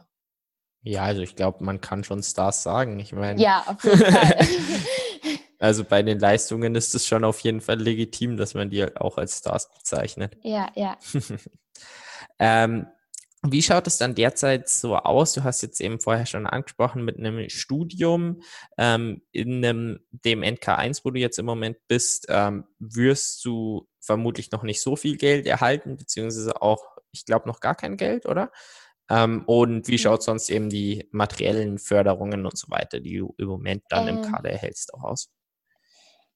[0.82, 3.00] Ja, also ich glaube, man kann schon Stars sagen.
[3.00, 3.40] Ich meine.
[3.40, 4.38] Ja, auf jeden Fall.
[5.58, 9.18] also bei den Leistungen ist es schon auf jeden Fall legitim, dass man die auch
[9.18, 10.36] als Stars bezeichnet.
[10.42, 10.96] Ja, ja.
[12.38, 12.86] ähm,
[13.44, 15.32] wie schaut es dann derzeit so aus?
[15.32, 18.42] Du hast jetzt eben vorher schon angesprochen mit einem Studium
[18.78, 24.52] ähm, in einem, dem NK1, wo du jetzt im Moment bist, ähm, wirst du vermutlich
[24.52, 28.52] noch nicht so viel Geld erhalten, beziehungsweise auch, ich glaube, noch gar kein Geld, oder?
[29.10, 33.48] Ähm, und wie schaut sonst eben die materiellen Förderungen und so weiter, die du im
[33.48, 34.22] Moment dann im ähm.
[34.22, 35.28] Kader erhältst, auch aus?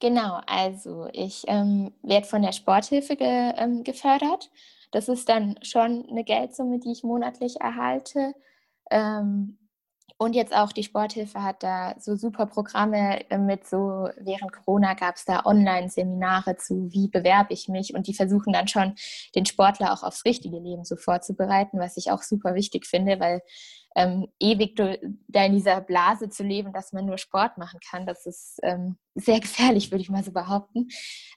[0.00, 4.50] Genau, also ich ähm, werde von der Sporthilfe ge, ähm, gefördert
[4.92, 8.34] das ist dann schon eine Geldsumme, die ich monatlich erhalte.
[8.90, 9.58] Ähm,
[10.18, 14.94] und jetzt auch die Sporthilfe hat da so super Programme äh, mit so, während Corona
[14.94, 18.94] gab es da Online-Seminare zu, wie bewerbe ich mich und die versuchen dann schon
[19.34, 23.42] den Sportler auch aufs richtige Leben so vorzubereiten, was ich auch super wichtig finde, weil
[23.94, 28.24] ähm, ewig da in dieser Blase zu leben, dass man nur Sport machen kann, das
[28.24, 30.88] ist ähm, sehr gefährlich, würde ich mal so behaupten.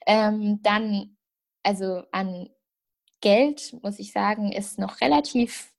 [0.06, 1.16] Ähm, dann,
[1.62, 2.48] also an
[3.20, 5.72] Geld, muss ich sagen, ist noch relativ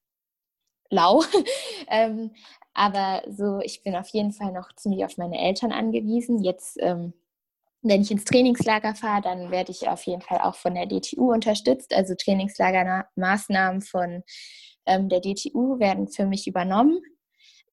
[0.89, 1.23] lau.
[1.87, 2.31] ähm,
[2.73, 6.43] aber so, ich bin auf jeden Fall noch ziemlich auf meine Eltern angewiesen.
[6.43, 7.13] Jetzt, ähm,
[7.81, 11.33] wenn ich ins Trainingslager fahre, dann werde ich auf jeden Fall auch von der DTU
[11.33, 11.93] unterstützt.
[11.93, 14.23] Also Trainingslagermaßnahmen von
[14.85, 17.01] ähm, der DTU werden für mich übernommen.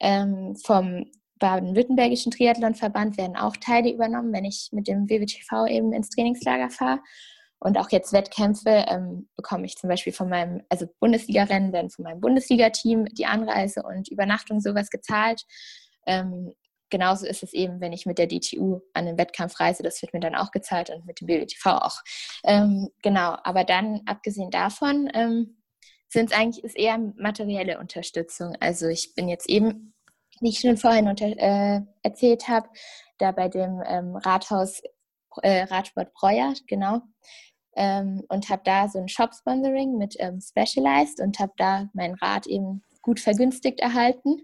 [0.00, 1.06] Ähm, vom
[1.38, 7.00] Baden-Württembergischen Triathlonverband werden auch Teile übernommen, wenn ich mit dem WWTV eben ins Trainingslager fahre.
[7.60, 12.04] Und auch jetzt Wettkämpfe ähm, bekomme ich zum Beispiel von meinem, also Bundesliga-Rennen werden von
[12.04, 15.44] meinem Bundesliga-Team die Anreise und Übernachtung sowas gezahlt.
[16.06, 16.54] Ähm,
[16.90, 20.14] genauso ist es eben, wenn ich mit der DTU an den Wettkampf reise, das wird
[20.14, 21.98] mir dann auch gezahlt und mit dem BWTV auch.
[22.44, 25.58] Ähm, genau, aber dann, abgesehen davon, ähm,
[26.08, 28.56] sind es eigentlich ist eher materielle Unterstützung.
[28.60, 29.94] Also ich bin jetzt eben,
[30.40, 32.68] wie ich schon vorhin unter, äh, erzählt habe,
[33.18, 34.80] da bei dem ähm, Rathaus
[35.42, 37.02] äh, Radsport Breuer, genau,
[37.78, 42.46] ähm, und habe da so ein Shop-Sponsoring mit ähm, Specialized und habe da mein Rad
[42.48, 44.42] eben gut vergünstigt erhalten.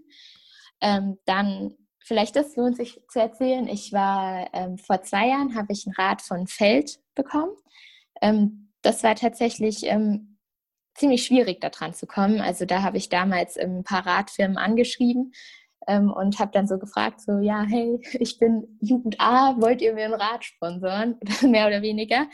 [0.79, 5.73] Ähm, dann, vielleicht das lohnt sich zu erzählen, ich war ähm, vor zwei Jahren, habe
[5.73, 7.51] ich ein Rad von Feld bekommen.
[8.21, 10.37] Ähm, das war tatsächlich ähm,
[10.95, 12.39] ziemlich schwierig, da dran zu kommen.
[12.39, 15.33] Also da habe ich damals ein paar Radfirmen angeschrieben,
[15.87, 19.93] ähm, und habe dann so gefragt, so, ja, hey, ich bin Jugend A, wollt ihr
[19.93, 21.19] mir ein Rad sponsoren?
[21.41, 22.27] Mehr oder weniger.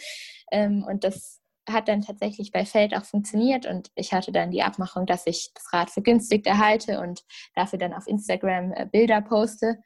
[0.51, 4.63] Ähm, und das hat dann tatsächlich bei Feld auch funktioniert und ich hatte dann die
[4.63, 7.23] Abmachung, dass ich das Rad vergünstigt erhalte und
[7.55, 9.77] dafür dann auf Instagram äh, Bilder poste.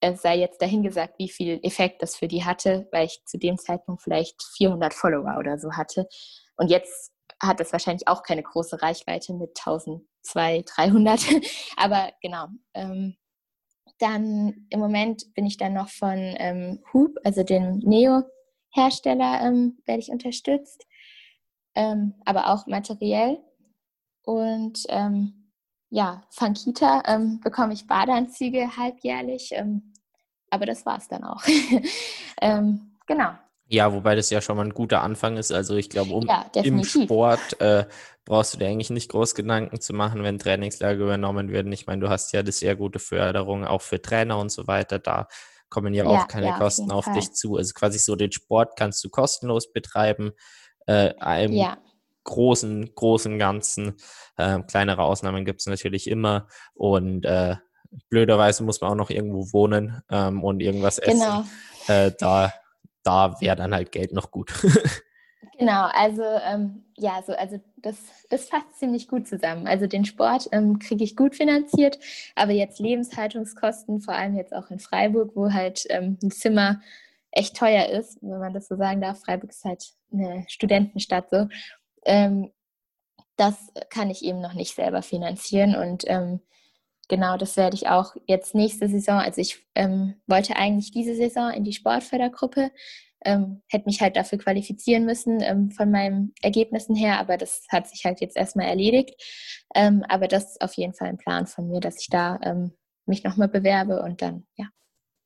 [0.00, 3.56] Es sei jetzt dahingesagt, wie viel Effekt das für die hatte, weil ich zu dem
[3.56, 6.08] Zeitpunkt vielleicht 400 Follower oder so hatte.
[6.56, 9.54] Und jetzt hat das wahrscheinlich auch keine große Reichweite mit
[10.24, 11.42] 1200, 300.
[11.76, 12.48] Aber genau.
[12.74, 13.16] Ähm,
[13.98, 20.00] dann im Moment bin ich dann noch von ähm, Hoop, also dem Neo-Hersteller, ähm, werde
[20.00, 20.86] ich unterstützt,
[21.76, 23.38] ähm, aber auch materiell.
[24.24, 25.52] Und ähm,
[25.90, 29.52] ja, von Kita ähm, bekomme ich Badeanzüge halbjährlich,
[30.50, 31.44] aber das war es dann auch.
[33.06, 33.34] genau.
[33.72, 35.50] Ja, wobei das ja schon mal ein guter Anfang ist.
[35.50, 37.86] Also ich glaube, um ja, im Sport äh,
[38.26, 41.72] brauchst du dir eigentlich nicht groß Gedanken zu machen, wenn Trainingslager übernommen werden.
[41.72, 44.98] Ich meine, du hast ja eine sehr gute Förderung auch für Trainer und so weiter.
[44.98, 45.26] Da
[45.70, 47.56] kommen ja, ja auch keine ja, Kosten auf, auf dich zu.
[47.56, 50.32] Also quasi so den Sport kannst du kostenlos betreiben.
[50.86, 51.78] Äh, einem ja.
[52.24, 53.96] großen, großen Ganzen.
[54.36, 56.46] Äh, kleinere Ausnahmen gibt es natürlich immer.
[56.74, 57.56] Und äh,
[58.10, 61.20] blöderweise muss man auch noch irgendwo wohnen ähm, und irgendwas essen.
[61.20, 61.44] Genau.
[61.88, 62.52] Äh, da
[63.02, 64.52] da wäre dann halt Geld noch gut.
[65.58, 67.96] genau, also ähm, ja, so, also das,
[68.30, 69.66] das fasst ziemlich gut zusammen.
[69.66, 71.98] Also den Sport ähm, kriege ich gut finanziert,
[72.34, 76.80] aber jetzt Lebenshaltungskosten, vor allem jetzt auch in Freiburg, wo halt ähm, ein Zimmer
[77.30, 79.20] echt teuer ist, wenn man das so sagen darf.
[79.20, 81.48] Freiburg ist halt eine Studentenstadt so.
[82.04, 82.52] Ähm,
[83.36, 86.40] das kann ich eben noch nicht selber finanzieren und ähm,
[87.08, 89.18] genau, das werde ich auch jetzt nächste Saison.
[89.18, 92.70] Also ich ähm, wollte eigentlich diese Saison in die Sportfördergruppe,
[93.24, 97.88] ähm, hätte mich halt dafür qualifizieren müssen ähm, von meinen Ergebnissen her, aber das hat
[97.88, 99.14] sich halt jetzt erstmal erledigt.
[99.74, 102.72] Ähm, aber das ist auf jeden Fall ein Plan von mir, dass ich da ähm,
[103.06, 104.66] mich nochmal bewerbe und dann, ja,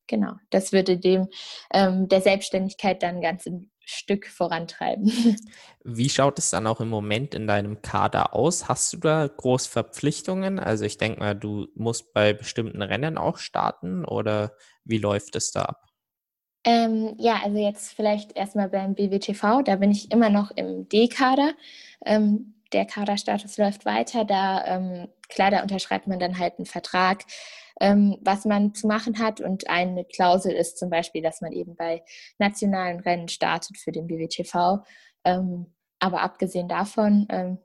[0.07, 1.29] genau, das würde dem
[1.73, 3.47] ähm, der Selbstständigkeit dann ganz
[3.89, 5.11] Stück vorantreiben.
[5.85, 8.69] Wie schaut es dann auch im Moment in deinem Kader aus?
[8.69, 10.59] Hast du da groß Verpflichtungen?
[10.59, 14.53] Also ich denke mal, du musst bei bestimmten Rennen auch starten oder
[14.85, 15.87] wie läuft es da ab?
[16.65, 21.55] Ähm, ja, also jetzt vielleicht erstmal beim BWTV, da bin ich immer noch im D-Kader.
[22.05, 27.25] Ähm, der Kaderstatus läuft weiter, da ähm, klar, da unterschreibt man dann halt einen Vertrag
[27.81, 29.41] ähm, was man zu machen hat.
[29.41, 32.03] Und eine Klausel ist zum Beispiel, dass man eben bei
[32.39, 34.85] nationalen Rennen startet für den BWTV.
[35.25, 37.59] Ähm, aber abgesehen davon ähm,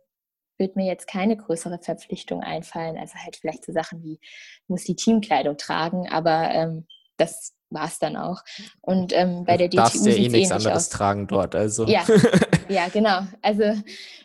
[0.57, 2.97] wird mir jetzt keine größere Verpflichtung einfallen.
[2.97, 4.19] Also halt vielleicht so Sachen wie,
[4.67, 6.87] muss die Teamkleidung tragen, aber ähm,
[7.17, 8.41] das war es dann auch.
[8.81, 10.89] Und ähm, bei der DTU darfst ja eh nichts anderes aus.
[10.89, 11.85] tragen dort, also.
[11.87, 12.05] Ja,
[12.69, 13.21] ja genau.
[13.41, 13.63] Also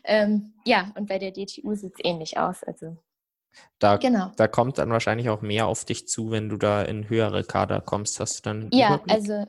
[0.05, 2.63] ähm, ja, und bei der DTU sieht es ähnlich aus.
[2.65, 2.97] Also
[3.79, 4.31] da, genau.
[4.37, 7.81] da kommt dann wahrscheinlich auch mehr auf dich zu, wenn du da in höhere Kader
[7.81, 8.21] kommst.
[8.21, 8.69] Hast du dann.
[8.73, 9.15] Ja, Überblick?
[9.15, 9.47] also,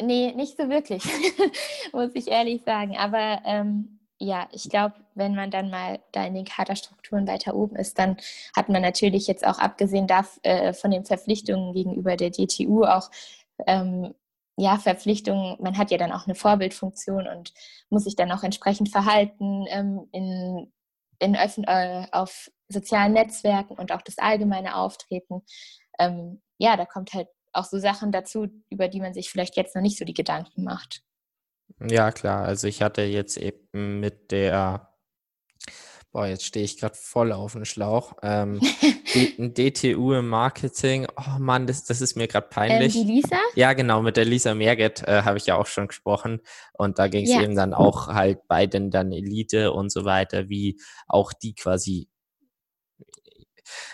[0.00, 1.04] nee, nicht so wirklich,
[1.92, 2.96] muss ich ehrlich sagen.
[2.96, 7.76] Aber ähm, ja, ich glaube, wenn man dann mal da in den Kaderstrukturen weiter oben
[7.76, 8.16] ist, dann
[8.56, 13.10] hat man natürlich jetzt auch abgesehen darf, äh, von den Verpflichtungen gegenüber der DTU auch
[13.66, 14.14] ähm,
[14.58, 17.54] ja, Verpflichtungen, man hat ja dann auch eine Vorbildfunktion und
[17.90, 20.72] muss sich dann auch entsprechend verhalten ähm, in,
[21.18, 25.42] in äh, auf sozialen Netzwerken und auch das allgemeine Auftreten.
[25.98, 29.74] Ähm, ja, da kommt halt auch so Sachen dazu, über die man sich vielleicht jetzt
[29.74, 31.02] noch nicht so die Gedanken macht.
[31.80, 32.44] Ja, klar.
[32.44, 34.87] Also ich hatte jetzt eben mit der
[36.18, 38.14] Boah, jetzt stehe ich gerade voll auf dem Schlauch.
[38.24, 38.60] Ähm,
[39.38, 41.06] ein DTU im Marketing.
[41.16, 42.96] Oh Mann, das, das ist mir gerade peinlich.
[42.96, 43.36] Ähm, die Lisa?
[43.54, 46.40] Ja, genau, mit der Lisa Merget äh, habe ich ja auch schon gesprochen.
[46.72, 47.40] Und da ging es ja.
[47.40, 52.08] eben dann auch halt bei den dann Elite und so weiter, wie auch die quasi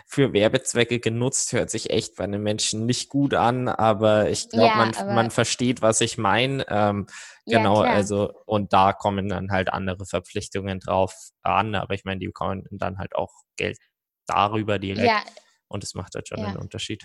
[0.06, 4.66] für Werbezwecke genutzt, hört sich echt bei den Menschen nicht gut an, aber ich glaube,
[4.66, 6.66] ja, man, man versteht, was ich meine.
[6.68, 7.06] Ähm,
[7.46, 12.20] genau, ja, also und da kommen dann halt andere Verpflichtungen drauf an, aber ich meine,
[12.20, 13.78] die bekommen dann halt auch Geld
[14.26, 15.22] darüber direkt ja.
[15.68, 17.04] und es macht halt schon einen Unterschied.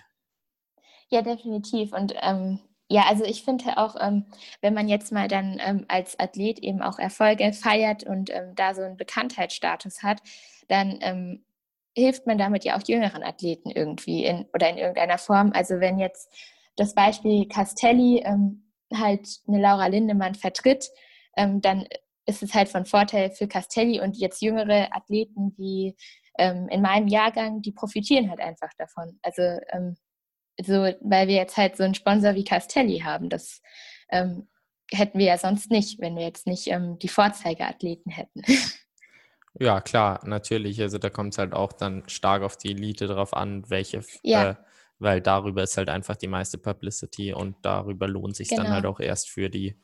[1.09, 1.91] Ja, definitiv.
[1.91, 4.25] Und ähm, ja, also ich finde auch, ähm,
[4.61, 8.73] wenn man jetzt mal dann ähm, als Athlet eben auch Erfolge feiert und ähm, da
[8.73, 10.21] so einen Bekanntheitsstatus hat,
[10.67, 11.43] dann ähm,
[11.95, 15.51] hilft man damit ja auch jüngeren Athleten irgendwie in, oder in irgendeiner Form.
[15.53, 16.31] Also wenn jetzt
[16.75, 20.89] das Beispiel Castelli ähm, halt eine Laura Lindemann vertritt,
[21.35, 21.87] ähm, dann
[22.25, 25.95] ist es halt von Vorteil für Castelli und jetzt jüngere Athleten wie
[26.37, 29.19] ähm, in meinem Jahrgang, die profitieren halt einfach davon.
[29.23, 29.97] Also ähm,
[30.61, 33.61] so, weil wir jetzt halt so einen Sponsor wie Castelli haben, das
[34.09, 34.47] ähm,
[34.91, 38.41] hätten wir ja sonst nicht, wenn wir jetzt nicht ähm, die Vorzeigeathleten hätten.
[39.59, 40.81] Ja, klar, natürlich.
[40.81, 44.51] Also da kommt es halt auch dann stark auf die Elite drauf an, welche, ja.
[44.51, 44.55] äh,
[44.99, 48.63] weil darüber ist halt einfach die meiste Publicity und darüber lohnt sich genau.
[48.63, 49.77] dann halt auch erst für die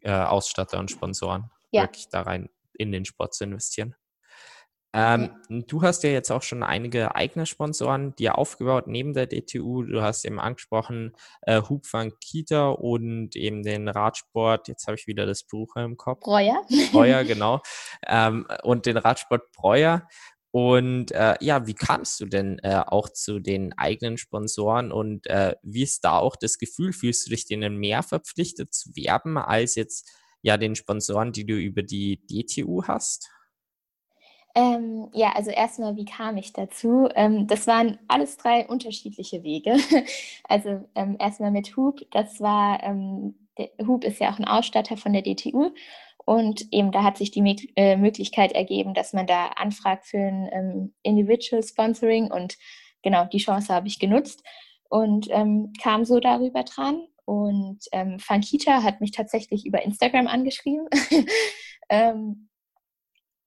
[0.00, 1.82] äh, Ausstatter und Sponsoren, ja.
[1.82, 3.94] wirklich da rein in den Sport zu investieren.
[4.94, 5.30] Ähm.
[5.48, 9.82] Du hast ja jetzt auch schon einige eigene Sponsoren dir aufgebaut neben der DTU.
[9.82, 11.12] Du hast eben angesprochen
[11.42, 14.68] äh, Hubfang Kita und eben den Radsport.
[14.68, 16.20] Jetzt habe ich wieder das Buch im Kopf.
[16.20, 16.62] Breuer.
[16.92, 17.62] Breuer, genau.
[18.06, 20.06] Ähm, und den Radsport Breuer.
[20.52, 25.56] Und äh, ja, wie kamst du denn äh, auch zu den eigenen Sponsoren und äh,
[25.62, 26.92] wie ist da auch das Gefühl?
[26.92, 30.10] Fühlst du dich denen mehr verpflichtet zu werben als jetzt
[30.42, 33.30] ja den Sponsoren, die du über die DTU hast?
[34.54, 37.08] Ähm, ja, also erstmal, wie kam ich dazu?
[37.14, 39.76] Ähm, das waren alles drei unterschiedliche Wege.
[40.44, 43.34] also ähm, erstmal mit Hub, das war, ähm,
[43.86, 45.70] Hub ist ja auch ein Ausstatter von der DTU
[46.24, 50.48] und eben da hat sich die äh, Möglichkeit ergeben, dass man da anfragt für ein
[50.52, 52.56] ähm, Individual Sponsoring und
[53.02, 54.42] genau, die Chance habe ich genutzt
[54.90, 57.06] und ähm, kam so darüber dran.
[57.24, 57.78] Und
[58.18, 60.88] Funkita hat mich tatsächlich über Instagram angeschrieben.
[61.88, 62.48] ähm,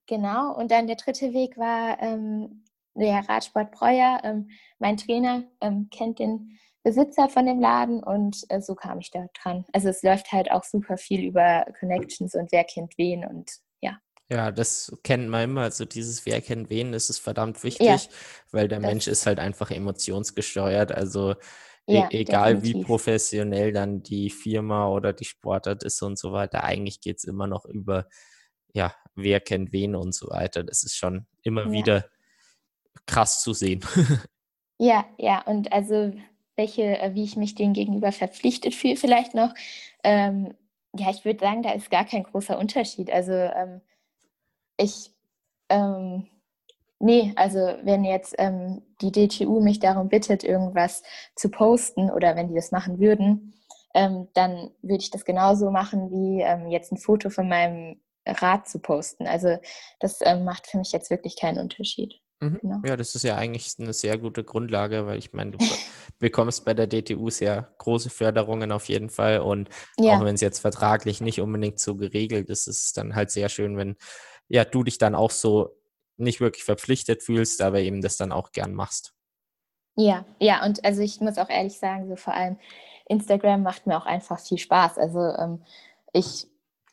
[0.07, 4.21] Genau, und dann der dritte Weg war ähm, der Radsport Breuer.
[4.23, 4.49] Ähm,
[4.79, 9.25] mein Trainer ähm, kennt den Besitzer von dem Laden und äh, so kam ich da
[9.41, 9.65] dran.
[9.73, 13.51] Also es läuft halt auch super viel über Connections und wer kennt wen und
[13.81, 13.97] ja.
[14.29, 15.61] Ja, das kennt man immer.
[15.61, 17.99] Also dieses Wer kennt wen, ist es verdammt wichtig, ja,
[18.51, 20.91] weil der Mensch ist halt einfach emotionsgesteuert.
[20.91, 21.33] Also
[21.87, 22.81] e ja, egal definitiv.
[22.81, 27.23] wie professionell dann die Firma oder die Sportart ist und so weiter, eigentlich geht es
[27.23, 28.07] immer noch über
[28.73, 30.63] ja, wer kennt wen und so weiter.
[30.63, 31.71] Das ist schon immer ja.
[31.71, 32.05] wieder
[33.05, 33.83] krass zu sehen.
[34.77, 36.13] ja, ja, und also
[36.55, 39.53] welche, äh, wie ich mich dem gegenüber verpflichtet fühle, vielleicht noch.
[40.03, 40.53] Ähm,
[40.97, 43.11] ja, ich würde sagen, da ist gar kein großer Unterschied.
[43.11, 43.81] Also ähm,
[44.77, 45.11] ich,
[45.69, 46.27] ähm,
[46.99, 51.03] nee, also wenn jetzt ähm, die DTU mich darum bittet, irgendwas
[51.35, 53.53] zu posten oder wenn die das machen würden,
[53.93, 58.67] ähm, dann würde ich das genauso machen wie ähm, jetzt ein Foto von meinem Rat
[58.67, 59.27] zu posten.
[59.27, 59.57] Also
[59.99, 62.15] das ähm, macht für mich jetzt wirklich keinen Unterschied.
[62.41, 62.59] Mhm.
[62.61, 62.81] Genau.
[62.85, 65.57] Ja, das ist ja eigentlich eine sehr gute Grundlage, weil ich meine, du
[66.19, 70.17] bekommst bei der DTU sehr große Förderungen auf jeden Fall und ja.
[70.17, 73.49] auch wenn es jetzt vertraglich nicht unbedingt so geregelt ist, ist es dann halt sehr
[73.49, 73.95] schön, wenn
[74.47, 75.77] ja du dich dann auch so
[76.17, 79.13] nicht wirklich verpflichtet fühlst, aber eben das dann auch gern machst.
[79.97, 82.57] Ja, ja, und also ich muss auch ehrlich sagen, so vor allem
[83.07, 84.97] Instagram macht mir auch einfach viel Spaß.
[84.97, 85.63] Also ähm,
[86.11, 86.47] ich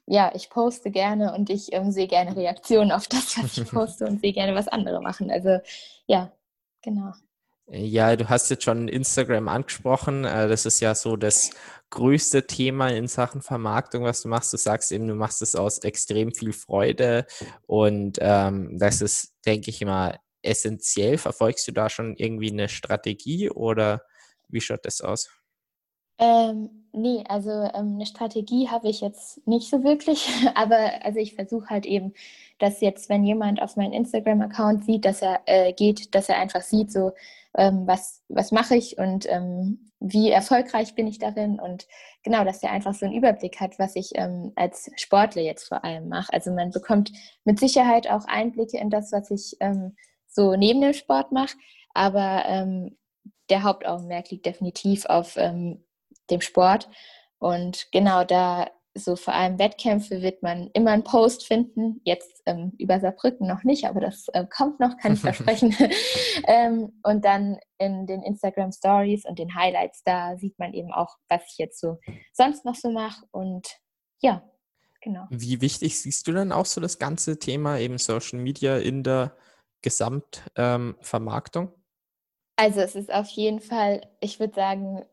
[0.07, 4.07] ja, ich poste gerne und ich ähm, sehe gerne Reaktionen auf das, was ich poste
[4.07, 5.31] und sehe gerne, was andere machen.
[5.31, 5.59] Also
[6.07, 6.33] ja,
[6.83, 7.13] genau.
[7.69, 10.25] Ja, du hast jetzt schon Instagram angesprochen.
[10.25, 11.51] Äh, das ist ja so das
[11.91, 14.53] größte Thema in Sachen Vermarktung, was du machst.
[14.53, 17.27] Du sagst eben, du machst es aus extrem viel Freude
[17.67, 21.19] und ähm, das ist, denke ich immer, essentiell.
[21.19, 24.03] Verfolgst du da schon irgendwie eine Strategie oder
[24.49, 25.31] wie schaut das aus?
[26.19, 31.35] Ähm, nee, also ähm, eine Strategie habe ich jetzt nicht so wirklich, aber also ich
[31.35, 32.13] versuche halt eben,
[32.59, 36.63] dass jetzt, wenn jemand auf meinen Instagram-Account sieht, dass er äh, geht, dass er einfach
[36.63, 37.13] sieht, so
[37.57, 41.87] ähm, was, was mache ich und ähm, wie erfolgreich bin ich darin und
[42.23, 45.85] genau, dass er einfach so einen Überblick hat, was ich ähm, als Sportler jetzt vor
[45.85, 46.33] allem mache.
[46.33, 47.13] Also man bekommt
[47.45, 49.97] mit Sicherheit auch Einblicke in das, was ich ähm,
[50.27, 51.57] so neben dem Sport mache,
[51.95, 52.97] aber ähm,
[53.51, 55.35] der Hauptaugenmerk liegt definitiv auf
[56.33, 56.89] dem Sport.
[57.39, 62.01] Und genau da, so vor allem Wettkämpfe, wird man immer einen Post finden.
[62.05, 65.75] Jetzt ähm, über Saarbrücken noch nicht, aber das äh, kommt noch, kann ich versprechen.
[66.47, 71.17] ähm, und dann in den Instagram Stories und den Highlights, da sieht man eben auch,
[71.29, 71.99] was ich jetzt so
[72.33, 73.25] sonst noch so mache.
[73.31, 73.69] Und
[74.21, 74.49] ja,
[75.01, 75.27] genau.
[75.31, 79.37] Wie wichtig siehst du dann auch so das ganze Thema eben Social Media in der
[79.83, 81.65] Gesamtvermarktung?
[81.65, 81.83] Ähm,
[82.57, 85.05] also es ist auf jeden Fall, ich würde sagen,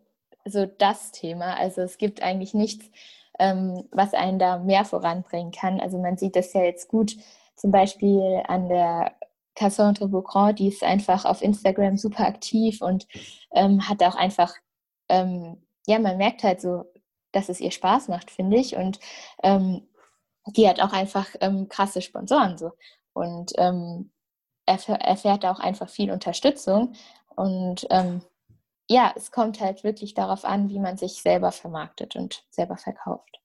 [0.49, 1.55] so das Thema.
[1.55, 2.89] Also es gibt eigentlich nichts,
[3.39, 5.79] ähm, was einen da mehr voranbringen kann.
[5.79, 7.15] Also man sieht das ja jetzt gut,
[7.55, 9.13] zum Beispiel an der
[9.55, 13.07] Cassandre Beaugrand, die ist einfach auf Instagram super aktiv und
[13.53, 14.53] ähm, hat auch einfach,
[15.09, 16.85] ähm, ja, man merkt halt so,
[17.31, 18.75] dass es ihr Spaß macht, finde ich.
[18.75, 18.99] Und
[19.43, 19.87] ähm,
[20.47, 22.71] die hat auch einfach ähm, krasse Sponsoren so.
[23.13, 24.11] Und ähm,
[24.65, 26.93] erfährt auch einfach viel Unterstützung.
[27.35, 28.21] Und ähm,
[28.89, 33.39] ja, es kommt halt wirklich darauf an, wie man sich selber vermarktet und selber verkauft.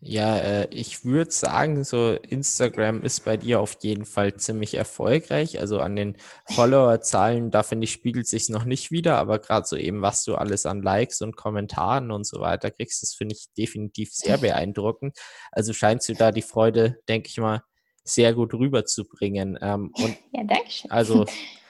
[0.00, 5.60] Ja, äh, ich würde sagen, so Instagram ist bei dir auf jeden Fall ziemlich erfolgreich.
[5.60, 6.16] Also an den
[6.46, 10.34] Follower-Zahlen, da finde ich, spiegelt sich noch nicht wieder, aber gerade so eben, was du
[10.34, 15.18] alles an Likes und Kommentaren und so weiter kriegst, das finde ich definitiv sehr beeindruckend.
[15.52, 17.62] Also scheinst du da die Freude, denke ich mal,
[18.02, 19.58] sehr gut rüberzubringen.
[19.60, 20.90] Ähm, und ja, danke schön.
[20.90, 21.26] Also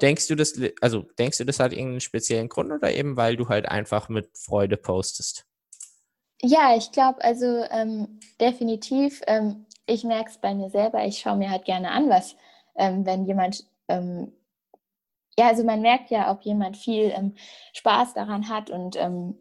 [0.00, 3.48] Denkst du das, also denkst du, das hat irgendeinen speziellen Grund oder eben, weil du
[3.48, 5.46] halt einfach mit Freude postest?
[6.42, 9.22] Ja, ich glaube, also ähm, definitiv.
[9.26, 11.04] Ähm, ich merke es bei mir selber.
[11.06, 12.36] Ich schaue mir halt gerne an, was,
[12.76, 14.32] ähm, wenn jemand, ähm,
[15.38, 17.34] ja, also man merkt ja, ob jemand viel ähm,
[17.72, 19.38] Spaß daran hat und ähm,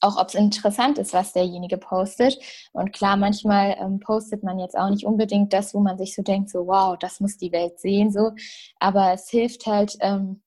[0.00, 2.38] auch ob es interessant ist, was derjenige postet.
[2.72, 6.22] Und klar, manchmal ähm, postet man jetzt auch nicht unbedingt das, wo man sich so
[6.22, 8.32] denkt, so wow, das muss die Welt sehen, so.
[8.78, 10.42] Aber es hilft halt, ähm,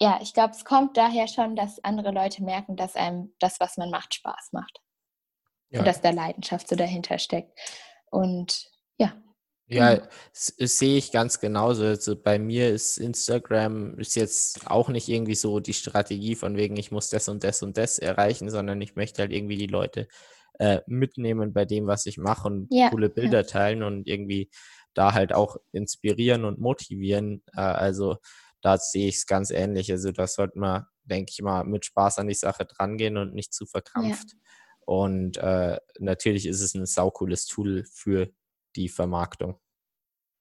[0.00, 3.76] ja, ich glaube, es kommt daher schon, dass andere Leute merken, dass einem das, was
[3.76, 4.80] man macht, Spaß macht.
[5.70, 5.80] Ja.
[5.80, 7.58] Und dass da Leidenschaft so dahinter steckt.
[8.10, 9.12] Und ja,
[9.68, 10.66] ja, mhm.
[10.66, 11.84] sehe ich ganz genauso.
[11.84, 16.76] Also bei mir ist Instagram ist jetzt auch nicht irgendwie so die Strategie von wegen,
[16.76, 20.08] ich muss das und das und das erreichen, sondern ich möchte halt irgendwie die Leute
[20.58, 23.46] äh, mitnehmen bei dem, was ich mache und ja, coole Bilder ja.
[23.46, 24.50] teilen und irgendwie
[24.94, 27.42] da halt auch inspirieren und motivieren.
[27.54, 28.16] Äh, also
[28.62, 29.92] da sehe ich es ganz ähnlich.
[29.92, 33.52] Also da sollte man, denke ich mal, mit Spaß an die Sache drangehen und nicht
[33.52, 34.32] zu verkrampft.
[34.32, 34.38] Ja.
[34.86, 38.30] Und äh, natürlich ist es ein saucooles Tool für
[38.76, 39.58] die Vermarktung.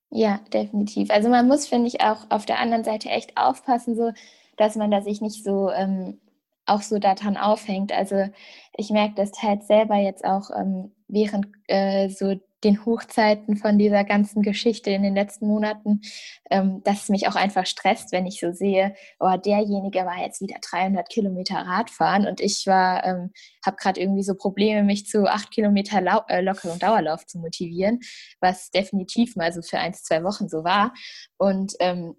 [0.09, 1.09] Ja, definitiv.
[1.11, 4.11] Also man muss, finde ich, auch auf der anderen Seite echt aufpassen, so
[4.55, 6.19] dass man da sich nicht so ähm,
[6.65, 7.91] auch so daran aufhängt.
[7.91, 8.27] Also
[8.75, 14.03] ich merke das halt selber jetzt auch ähm, während äh, so den Hochzeiten von dieser
[14.03, 16.01] ganzen Geschichte in den letzten Monaten,
[16.49, 20.41] ähm, dass es mich auch einfach stresst, wenn ich so sehe, oh, derjenige war jetzt
[20.41, 23.31] wieder 300 Kilometer Radfahren und ich ähm,
[23.65, 27.99] habe gerade irgendwie so Probleme, mich zu acht Kilometer Lau äh, lockeren Dauerlauf zu motivieren,
[28.41, 30.93] was definitiv mal so für ein, zwei Wochen so war.
[31.37, 32.15] Und ähm,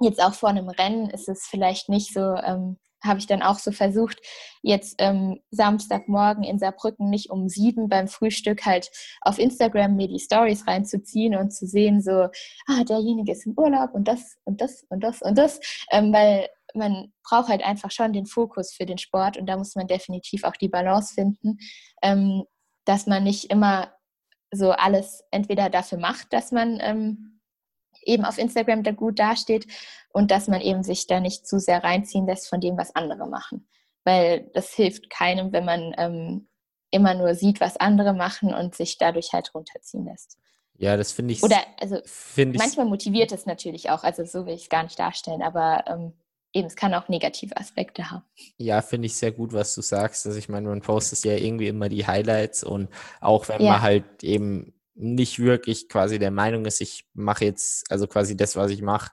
[0.00, 3.58] jetzt auch vor einem Rennen ist es vielleicht nicht so ähm, habe ich dann auch
[3.58, 4.18] so versucht,
[4.62, 8.90] jetzt ähm, Samstagmorgen in Saarbrücken nicht um sieben beim Frühstück halt
[9.20, 12.28] auf Instagram mir die Stories reinzuziehen und zu sehen, so,
[12.66, 16.48] ah, derjenige ist im Urlaub und das und das und das und das, ähm, weil
[16.74, 20.44] man braucht halt einfach schon den Fokus für den Sport und da muss man definitiv
[20.44, 21.58] auch die Balance finden,
[22.02, 22.44] ähm,
[22.84, 23.92] dass man nicht immer
[24.50, 27.37] so alles entweder dafür macht, dass man ähm,
[28.02, 29.66] eben auf Instagram da gut dasteht
[30.10, 33.26] und dass man eben sich da nicht zu sehr reinziehen lässt von dem, was andere
[33.28, 33.68] machen.
[34.04, 36.48] Weil das hilft keinem, wenn man ähm,
[36.90, 40.38] immer nur sieht, was andere machen und sich dadurch halt runterziehen lässt.
[40.78, 41.42] Ja, das finde ich.
[41.42, 41.98] Oder also
[42.36, 46.12] manchmal motiviert es natürlich auch, also so will ich es gar nicht darstellen, aber ähm,
[46.52, 48.24] eben, es kann auch negative Aspekte haben.
[48.56, 50.24] Ja, finde ich sehr gut, was du sagst.
[50.26, 52.88] Also ich meine, man postet ja irgendwie immer die Highlights und
[53.20, 53.72] auch wenn ja.
[53.72, 58.56] man halt eben nicht wirklich quasi der Meinung ist, ich mache jetzt, also quasi das,
[58.56, 59.10] was ich mache,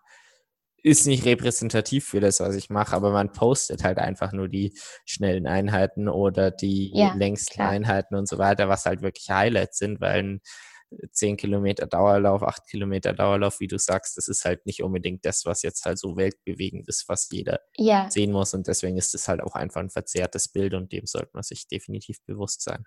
[0.81, 4.77] ist nicht repräsentativ für das, was ich mache, aber man postet halt einfach nur die
[5.05, 7.69] schnellen Einheiten oder die ja, längsten klar.
[7.69, 10.41] Einheiten und so weiter, was halt wirklich Highlights sind, weil ein
[11.11, 15.45] 10 Kilometer Dauerlauf, 8 Kilometer Dauerlauf, wie du sagst, das ist halt nicht unbedingt das,
[15.45, 18.09] was jetzt halt so weltbewegend ist, was jeder ja.
[18.09, 18.53] sehen muss.
[18.53, 21.67] Und deswegen ist es halt auch einfach ein verzerrtes Bild und dem sollte man sich
[21.67, 22.85] definitiv bewusst sein.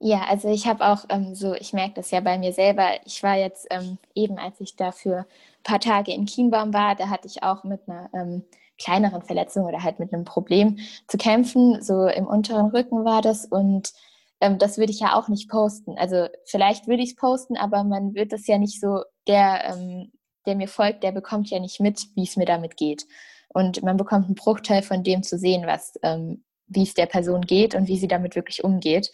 [0.00, 2.90] Ja, also ich habe auch ähm, so, ich merke das ja bei mir selber.
[3.04, 7.08] Ich war jetzt ähm, eben, als ich dafür ein paar Tage in Kienbaum war, da
[7.08, 8.44] hatte ich auch mit einer ähm,
[8.78, 10.78] kleineren Verletzung oder halt mit einem Problem
[11.08, 11.82] zu kämpfen.
[11.82, 13.92] So im unteren Rücken war das und
[14.40, 15.98] ähm, das würde ich ja auch nicht posten.
[15.98, 20.12] Also vielleicht würde ich es posten, aber man wird das ja nicht so, der, ähm,
[20.46, 23.04] der mir folgt, der bekommt ja nicht mit, wie es mir damit geht.
[23.48, 27.40] Und man bekommt einen Bruchteil von dem zu sehen, was, ähm, wie es der Person
[27.42, 29.10] geht und wie sie damit wirklich umgeht.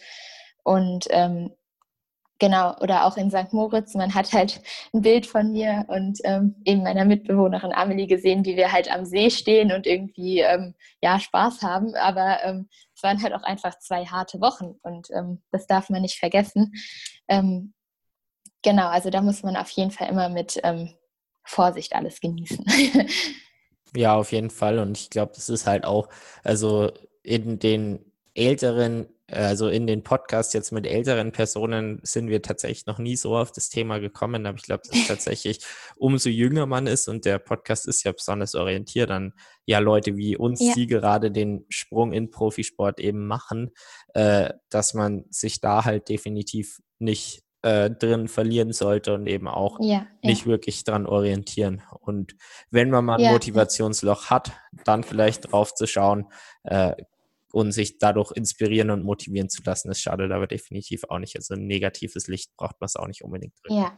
[0.65, 1.51] Und ähm,
[2.39, 3.53] genau, oder auch in St.
[3.53, 4.61] Moritz, man hat halt
[4.93, 9.05] ein Bild von mir und ähm, eben meiner Mitbewohnerin Amelie gesehen, wie wir halt am
[9.05, 11.93] See stehen und irgendwie ähm, ja Spaß haben.
[11.95, 16.01] Aber ähm, es waren halt auch einfach zwei harte Wochen und ähm, das darf man
[16.01, 16.73] nicht vergessen.
[17.27, 17.73] Ähm,
[18.63, 20.95] genau, also da muss man auf jeden Fall immer mit ähm,
[21.43, 22.65] Vorsicht alles genießen.
[23.95, 24.79] ja, auf jeden Fall.
[24.79, 26.09] Und ich glaube, das ist halt auch,
[26.43, 26.91] also
[27.21, 28.03] in den
[28.33, 33.35] älteren also in den Podcast jetzt mit älteren Personen sind wir tatsächlich noch nie so
[33.35, 35.65] auf das Thema gekommen, aber ich glaube, dass tatsächlich
[35.95, 39.33] umso jünger man ist und der Podcast ist ja besonders orientiert an
[39.65, 40.73] ja Leute wie uns, ja.
[40.75, 43.71] die gerade den Sprung in Profisport eben machen,
[44.13, 49.79] äh, dass man sich da halt definitiv nicht äh, drin verlieren sollte und eben auch
[49.81, 50.51] ja, nicht ja.
[50.51, 51.81] wirklich dran orientieren.
[51.99, 52.35] Und
[52.69, 54.51] wenn man mal ein Motivationsloch hat,
[54.83, 56.27] dann vielleicht drauf zu schauen,
[56.63, 56.93] äh,
[57.55, 61.37] und sich dadurch inspirieren und motivieren zu lassen, das schadet aber definitiv auch nicht.
[61.37, 63.77] Also ein negatives Licht braucht man es auch nicht unbedingt drin.
[63.77, 63.97] Ja,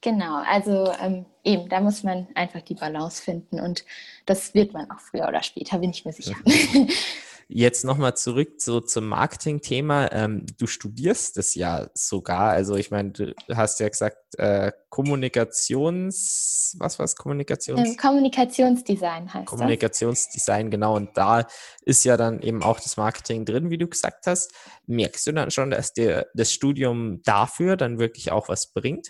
[0.00, 0.42] genau.
[0.42, 3.84] Also ähm, eben, da muss man einfach die Balance finden und
[4.24, 6.34] das wird man auch früher oder später, bin ich mir sicher.
[7.54, 10.10] Jetzt nochmal zurück so zum Marketing-Thema.
[10.10, 12.48] Ähm, du studierst es ja sogar.
[12.50, 17.14] Also ich meine, du hast ja gesagt, äh, Kommunikations, was war es?
[17.14, 17.78] Kommunikations?
[17.78, 20.70] Ähm, Kommunikationsdesign heißt Kommunikationsdesign, das.
[20.70, 20.96] genau.
[20.96, 21.46] Und da
[21.82, 24.50] ist ja dann eben auch das Marketing drin, wie du gesagt hast.
[24.86, 29.08] Merkst du dann schon, dass dir das Studium dafür dann wirklich auch was bringt?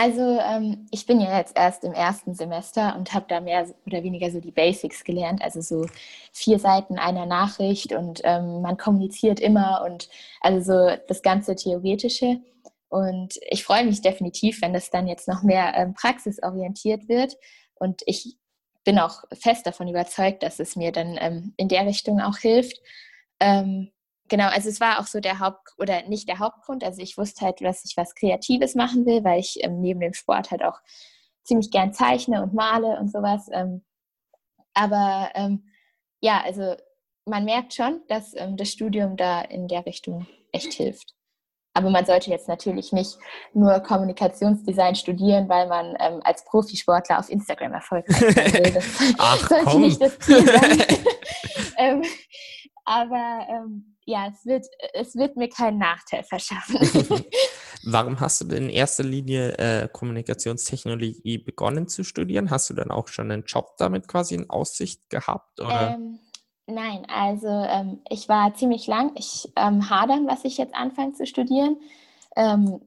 [0.00, 4.04] Also ähm, ich bin ja jetzt erst im ersten Semester und habe da mehr oder
[4.04, 5.86] weniger so die Basics gelernt, also so
[6.32, 10.08] vier Seiten einer Nachricht und ähm, man kommuniziert immer und
[10.40, 12.40] also so das ganze Theoretische.
[12.88, 17.36] Und ich freue mich definitiv, wenn das dann jetzt noch mehr ähm, praxisorientiert wird.
[17.74, 18.38] Und ich
[18.84, 22.80] bin auch fest davon überzeugt, dass es mir dann ähm, in der Richtung auch hilft.
[23.40, 23.90] Ähm,
[24.28, 26.84] genau, also es war auch so der Haupt oder nicht der Hauptgrund.
[26.84, 30.14] Also ich wusste halt, dass ich was Kreatives machen will, weil ich ähm, neben dem
[30.14, 30.78] Sport halt auch
[31.44, 33.48] ziemlich gern zeichne und male und sowas.
[33.52, 33.84] Ähm,
[34.74, 35.64] aber ähm,
[36.20, 36.74] ja, also
[37.24, 41.14] man merkt schon, dass ähm, das Studium da in der Richtung echt hilft.
[41.74, 43.18] Aber man sollte jetzt natürlich nicht
[43.52, 48.72] nur Kommunikationsdesign studieren, weil man ähm, als Profisportler auf Instagram erfolgreich sein will.
[48.72, 48.84] Das
[49.18, 49.82] Ach, sollte komm.
[49.82, 50.82] nicht das Ziel sein.
[51.78, 52.02] ähm,
[52.88, 56.78] aber ähm, ja, es wird, es wird mir keinen Nachteil verschaffen.
[57.84, 62.50] Warum hast du denn in erster Linie äh, Kommunikationstechnologie begonnen zu studieren?
[62.50, 65.60] Hast du dann auch schon einen Job damit quasi in Aussicht gehabt?
[65.60, 65.96] Oder?
[65.96, 66.18] Ähm,
[66.66, 71.26] nein, also ähm, ich war ziemlich lang, ich ähm, hadern, was ich jetzt anfange zu
[71.26, 71.76] studieren.
[72.36, 72.80] Ähm,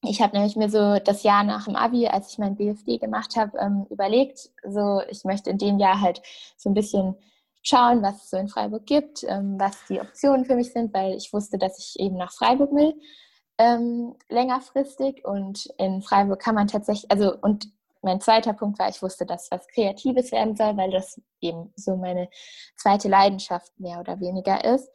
[0.00, 3.36] ich habe nämlich mir so das Jahr nach dem Abi, als ich mein BFD gemacht
[3.36, 6.22] habe, ähm, überlegt, so ich möchte in dem Jahr halt
[6.56, 7.16] so ein bisschen
[7.62, 11.14] schauen, was es so in Freiburg gibt, ähm, was die Optionen für mich sind, weil
[11.14, 12.94] ich wusste, dass ich eben nach Freiburg will,
[13.58, 15.24] ähm, längerfristig.
[15.24, 17.68] Und in Freiburg kann man tatsächlich, also und
[18.02, 21.96] mein zweiter Punkt war, ich wusste, dass was Kreatives werden soll, weil das eben so
[21.96, 22.28] meine
[22.76, 24.90] zweite Leidenschaft mehr oder weniger ist.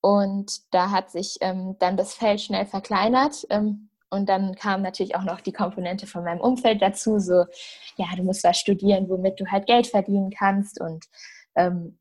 [0.00, 3.44] Und da hat sich ähm, dann das Feld schnell verkleinert.
[3.50, 7.46] Ähm, und dann kam natürlich auch noch die Komponente von meinem Umfeld dazu, so,
[7.96, 10.80] ja, du musst was studieren, womit du halt Geld verdienen kannst.
[10.80, 11.06] Und
[11.56, 11.98] ähm,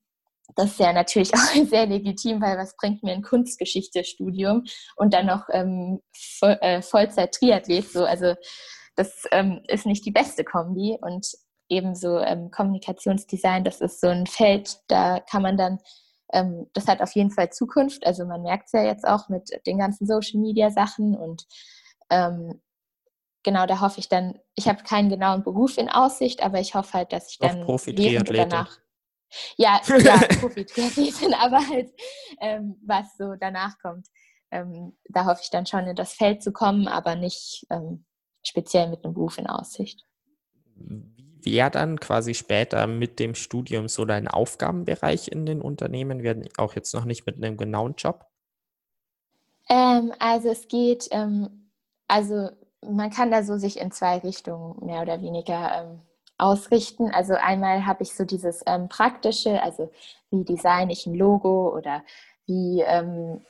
[0.56, 4.64] das ist ja natürlich auch sehr legitim, weil was bringt mir ein Kunstgeschichte-Studium
[4.96, 7.90] und dann noch ähm, voll, äh, Vollzeit-Triathlet?
[7.90, 8.36] So, also
[8.96, 11.28] das ähm, ist nicht die beste Kombi und
[11.70, 15.80] ebenso ähm, Kommunikationsdesign, das ist so ein Feld, da kann man dann,
[16.32, 18.06] ähm, das hat auf jeden Fall Zukunft.
[18.06, 21.46] Also man merkt es ja jetzt auch mit den ganzen Social-Media-Sachen und
[22.10, 22.62] ähm,
[23.44, 26.94] genau, da hoffe ich dann, ich habe keinen genauen Beruf in Aussicht, aber ich hoffe
[26.94, 27.66] halt, dass ich dann
[28.22, 28.78] oder danach
[29.58, 31.92] ja, ja, Profi-Triathletin, aber halt,
[32.42, 34.08] ähm, was so danach kommt.
[34.52, 38.06] Ähm, da hoffe ich dann schon in das Feld zu kommen, aber nicht ähm,
[38.44, 40.06] speziell mit einem Beruf in Aussicht.
[40.76, 46.24] Wie wäre dann quasi später mit dem Studium so dein Aufgabenbereich in den Unternehmen?
[46.24, 48.26] Werden auch jetzt noch nicht mit einem genauen Job?
[49.70, 51.64] Ähm, also es geht ähm,
[52.08, 52.50] also
[52.82, 56.02] man kann da so sich in zwei Richtungen mehr oder weniger ähm,
[56.38, 57.12] ausrichten.
[57.12, 59.92] Also einmal habe ich so dieses ähm, praktische, also
[60.32, 62.04] wie designe ich ein Logo oder
[62.46, 63.42] wie, ähm,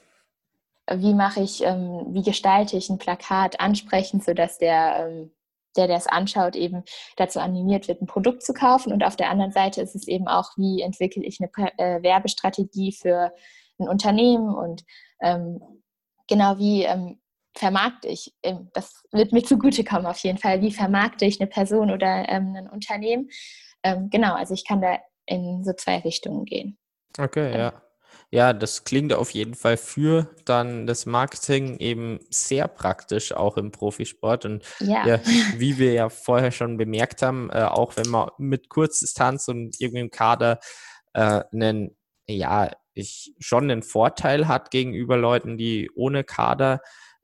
[0.92, 5.32] wie mache ich, ähm, wie gestalte ich ein Plakat ansprechend, sodass der, ähm,
[5.76, 6.84] der, der es anschaut, eben
[7.16, 8.92] dazu animiert wird, ein Produkt zu kaufen.
[8.94, 12.92] Und auf der anderen Seite ist es eben auch, wie entwickle ich eine äh, Werbestrategie
[12.92, 13.34] für
[13.80, 14.84] ein Unternehmen und
[15.22, 15.62] ähm,
[16.28, 16.86] genau wie
[17.56, 18.34] vermarkte ich,
[18.74, 22.70] das wird mir zugutekommen auf jeden Fall, wie vermarkte ich eine Person oder ähm, ein
[22.70, 23.30] Unternehmen.
[23.84, 26.78] Ähm, genau, also ich kann da in so zwei Richtungen gehen.
[27.18, 27.74] Okay, ja.
[28.32, 33.72] Ja, das klingt auf jeden Fall für dann das Marketing eben sehr praktisch, auch im
[33.72, 34.46] Profisport.
[34.46, 35.20] Und ja, ja
[35.56, 40.02] wie wir ja vorher schon bemerkt haben, äh, auch wenn man mit Kurzdistanz und irgendwie
[40.02, 40.60] im Kader
[41.14, 41.96] äh, einen,
[42.28, 46.82] ja, ich schon einen Vorteil hat gegenüber Leuten, die ohne Kader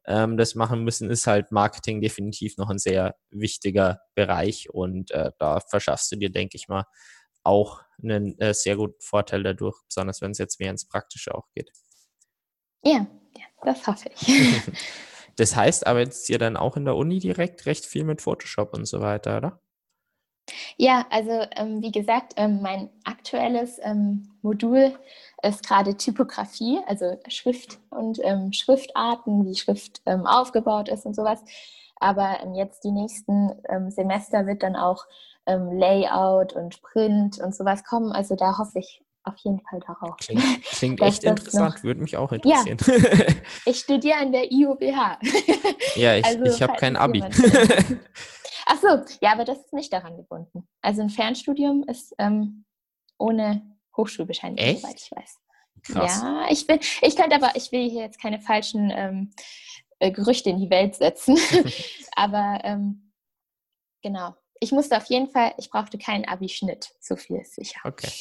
[0.10, 5.32] ähm, das machen müssen, ist halt Marketing definitiv noch ein sehr wichtiger Bereich und äh,
[5.38, 6.86] da verschaffst du dir, denke ich mal,
[7.44, 11.48] auch einen äh, sehr guten Vorteil dadurch, besonders wenn es jetzt mehr ins Praktische auch
[11.54, 11.72] geht.
[12.84, 13.06] Ja,
[13.38, 14.28] ja das hoffe ich.
[15.36, 18.86] das heißt jetzt ihr dann auch in der Uni direkt recht viel mit Photoshop und
[18.86, 19.62] so weiter, oder?
[20.78, 24.94] Ja, also ähm, wie gesagt, ähm, mein aktuelles ähm, Modul
[25.44, 31.44] ist gerade Typografie, also Schrift und ähm, Schriftarten, wie Schrift ähm, aufgebaut ist und sowas.
[32.00, 33.52] Aber ähm, jetzt die nächsten
[33.90, 35.06] Semester wird dann auch
[35.46, 38.12] Layout und Print und sowas kommen.
[38.12, 40.18] Also da hoffe ich auf jeden Fall darauf.
[40.18, 41.84] Klingt, klingt echt interessant, noch...
[41.84, 42.78] würde mich auch interessieren.
[42.86, 43.34] Ja,
[43.66, 45.20] ich studiere an der IUBH.
[45.96, 47.24] Ja, ich, also, ich habe kein Abi.
[48.72, 48.88] Ach so,
[49.22, 50.68] ja, aber das ist nicht daran gebunden.
[50.84, 52.66] Also ein Fernstudium ist ähm,
[53.18, 53.64] ohne
[53.98, 54.82] Hochschulbescheinigung, Echt?
[54.82, 55.38] soweit ich weiß.
[55.82, 56.22] Krass.
[56.22, 59.32] Ja, ich will, ich könnte aber, ich will hier jetzt keine falschen ähm,
[59.98, 61.36] äh, Gerüchte in die Welt setzen.
[62.16, 63.12] aber ähm,
[64.04, 64.36] genau.
[64.60, 67.80] Ich musste auf jeden Fall, ich brauchte keinen Abi-Schnitt, so viel ist sicher.
[67.86, 68.12] Okay.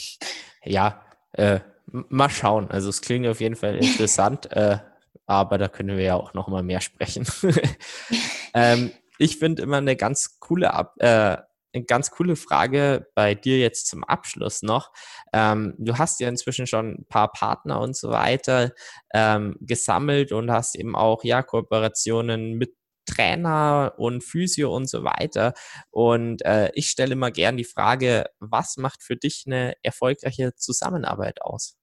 [0.64, 2.70] Ja, äh, mal schauen.
[2.70, 4.78] Also es klingt auf jeden Fall interessant, äh,
[5.26, 7.26] aber da können wir ja auch noch mal mehr sprechen.
[8.54, 10.66] ähm, ich finde immer eine ganz coole,
[10.98, 11.36] äh,
[11.74, 14.92] eine ganz coole Frage bei dir jetzt zum Abschluss noch.
[15.32, 18.72] Ähm, du hast ja inzwischen schon ein paar Partner und so weiter
[19.12, 22.74] ähm, gesammelt und hast eben auch ja Kooperationen mit
[23.06, 25.54] Trainer und Physio und so weiter.
[25.90, 31.42] Und äh, ich stelle immer gern die Frage, was macht für dich eine erfolgreiche Zusammenarbeit
[31.42, 31.76] aus?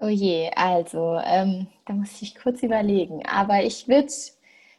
[0.00, 3.24] Oh je, also ähm, da muss ich kurz überlegen.
[3.26, 4.12] Aber ich würde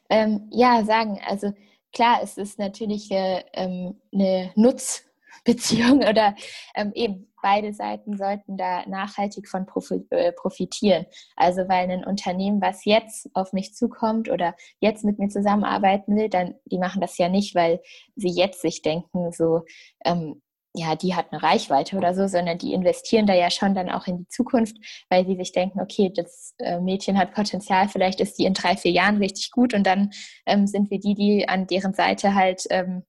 [0.09, 1.53] ähm, ja, sagen, also
[1.93, 6.35] klar, es ist natürlich äh, ähm, eine Nutzbeziehung oder
[6.75, 9.65] ähm, eben beide Seiten sollten da nachhaltig von
[10.09, 11.05] äh, profitieren.
[11.35, 16.29] Also weil ein Unternehmen, was jetzt auf mich zukommt oder jetzt mit mir zusammenarbeiten will,
[16.29, 17.81] dann die machen das ja nicht, weil
[18.15, 19.63] sie jetzt sich denken, so
[20.03, 20.41] ähm,
[20.79, 24.07] ja, die hat eine Reichweite oder so, sondern die investieren da ja schon dann auch
[24.07, 24.77] in die Zukunft,
[25.09, 28.75] weil sie sich denken, okay, das äh, Mädchen hat Potenzial, vielleicht ist die in drei,
[28.77, 30.11] vier Jahren richtig gut und dann
[30.45, 33.03] ähm, sind wir die, die an deren Seite halt ähm,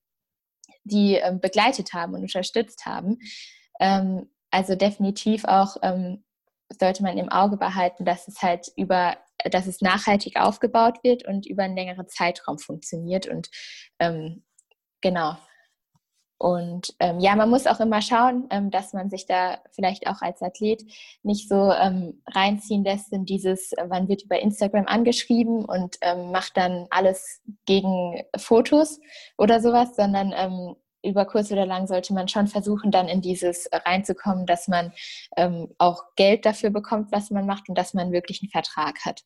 [0.84, 3.18] die ähm, begleitet haben und unterstützt haben.
[3.80, 6.24] Ähm, also definitiv auch ähm,
[6.78, 9.16] sollte man im Auge behalten, dass es halt über,
[9.50, 13.48] dass es nachhaltig aufgebaut wird und über einen längeren Zeitraum funktioniert und
[13.98, 14.44] ähm,
[15.00, 15.36] genau.
[16.41, 20.22] Und ähm, ja, man muss auch immer schauen, ähm, dass man sich da vielleicht auch
[20.22, 20.82] als Athlet
[21.22, 26.32] nicht so ähm, reinziehen lässt in dieses, äh, man wird über Instagram angeschrieben und ähm,
[26.32, 29.01] macht dann alles gegen Fotos
[29.36, 33.68] oder sowas, sondern ähm, über kurz oder lang sollte man schon versuchen, dann in dieses
[33.70, 34.95] reinzukommen, dass man
[35.36, 39.20] ähm, auch Geld dafür bekommt, was man macht und dass man wirklich einen Vertrag hat.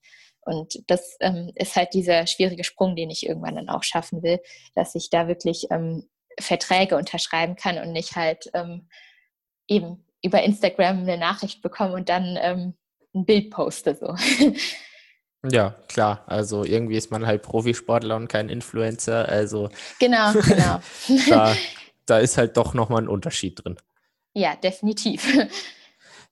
[0.47, 1.17] Und das
[1.55, 4.41] ist halt dieser schwierige Sprung, den ich irgendwann dann auch schaffen will,
[4.75, 5.69] dass ich da wirklich
[6.41, 8.89] Verträge unterschreiben kann und nicht halt ähm,
[9.69, 12.75] eben über Instagram eine Nachricht bekomme und dann ähm,
[13.15, 13.95] ein Bild poste.
[13.95, 14.17] So.
[15.51, 16.25] Ja, klar.
[16.27, 19.29] Also irgendwie ist man halt Profisportler und kein Influencer.
[19.29, 19.69] Also
[20.01, 20.81] genau, genau.
[21.29, 21.55] da,
[22.07, 23.77] da ist halt doch nochmal ein Unterschied drin.
[24.33, 25.27] Ja, definitiv.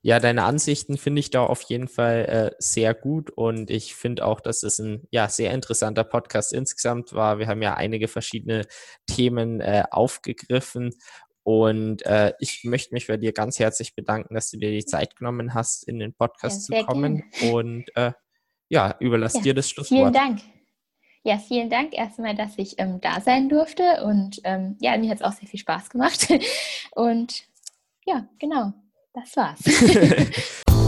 [0.05, 4.27] Ja, deine Ansichten finde ich da auf jeden Fall äh, sehr gut und ich finde
[4.27, 7.39] auch, dass es ein ja, sehr interessanter Podcast insgesamt war.
[7.39, 8.67] Wir haben ja einige verschiedene
[9.07, 10.91] Themen äh, aufgegriffen
[11.45, 15.15] und äh, ich möchte mich bei dir ganz herzlich bedanken, dass du dir die Zeit
[15.15, 17.53] genommen hast, in den Podcast ja, zu kommen gerne.
[17.53, 18.13] und äh,
[18.69, 19.99] ja, überlass ja, dir das Schlusswort.
[20.01, 20.41] Vielen Dank.
[21.25, 25.19] Ja, vielen Dank erstmal, dass ich ähm, da sein durfte und ähm, ja, mir hat
[25.19, 26.29] es auch sehr viel Spaß gemacht
[26.91, 27.45] und
[28.05, 28.73] ja, genau.
[29.15, 29.61] Das war's.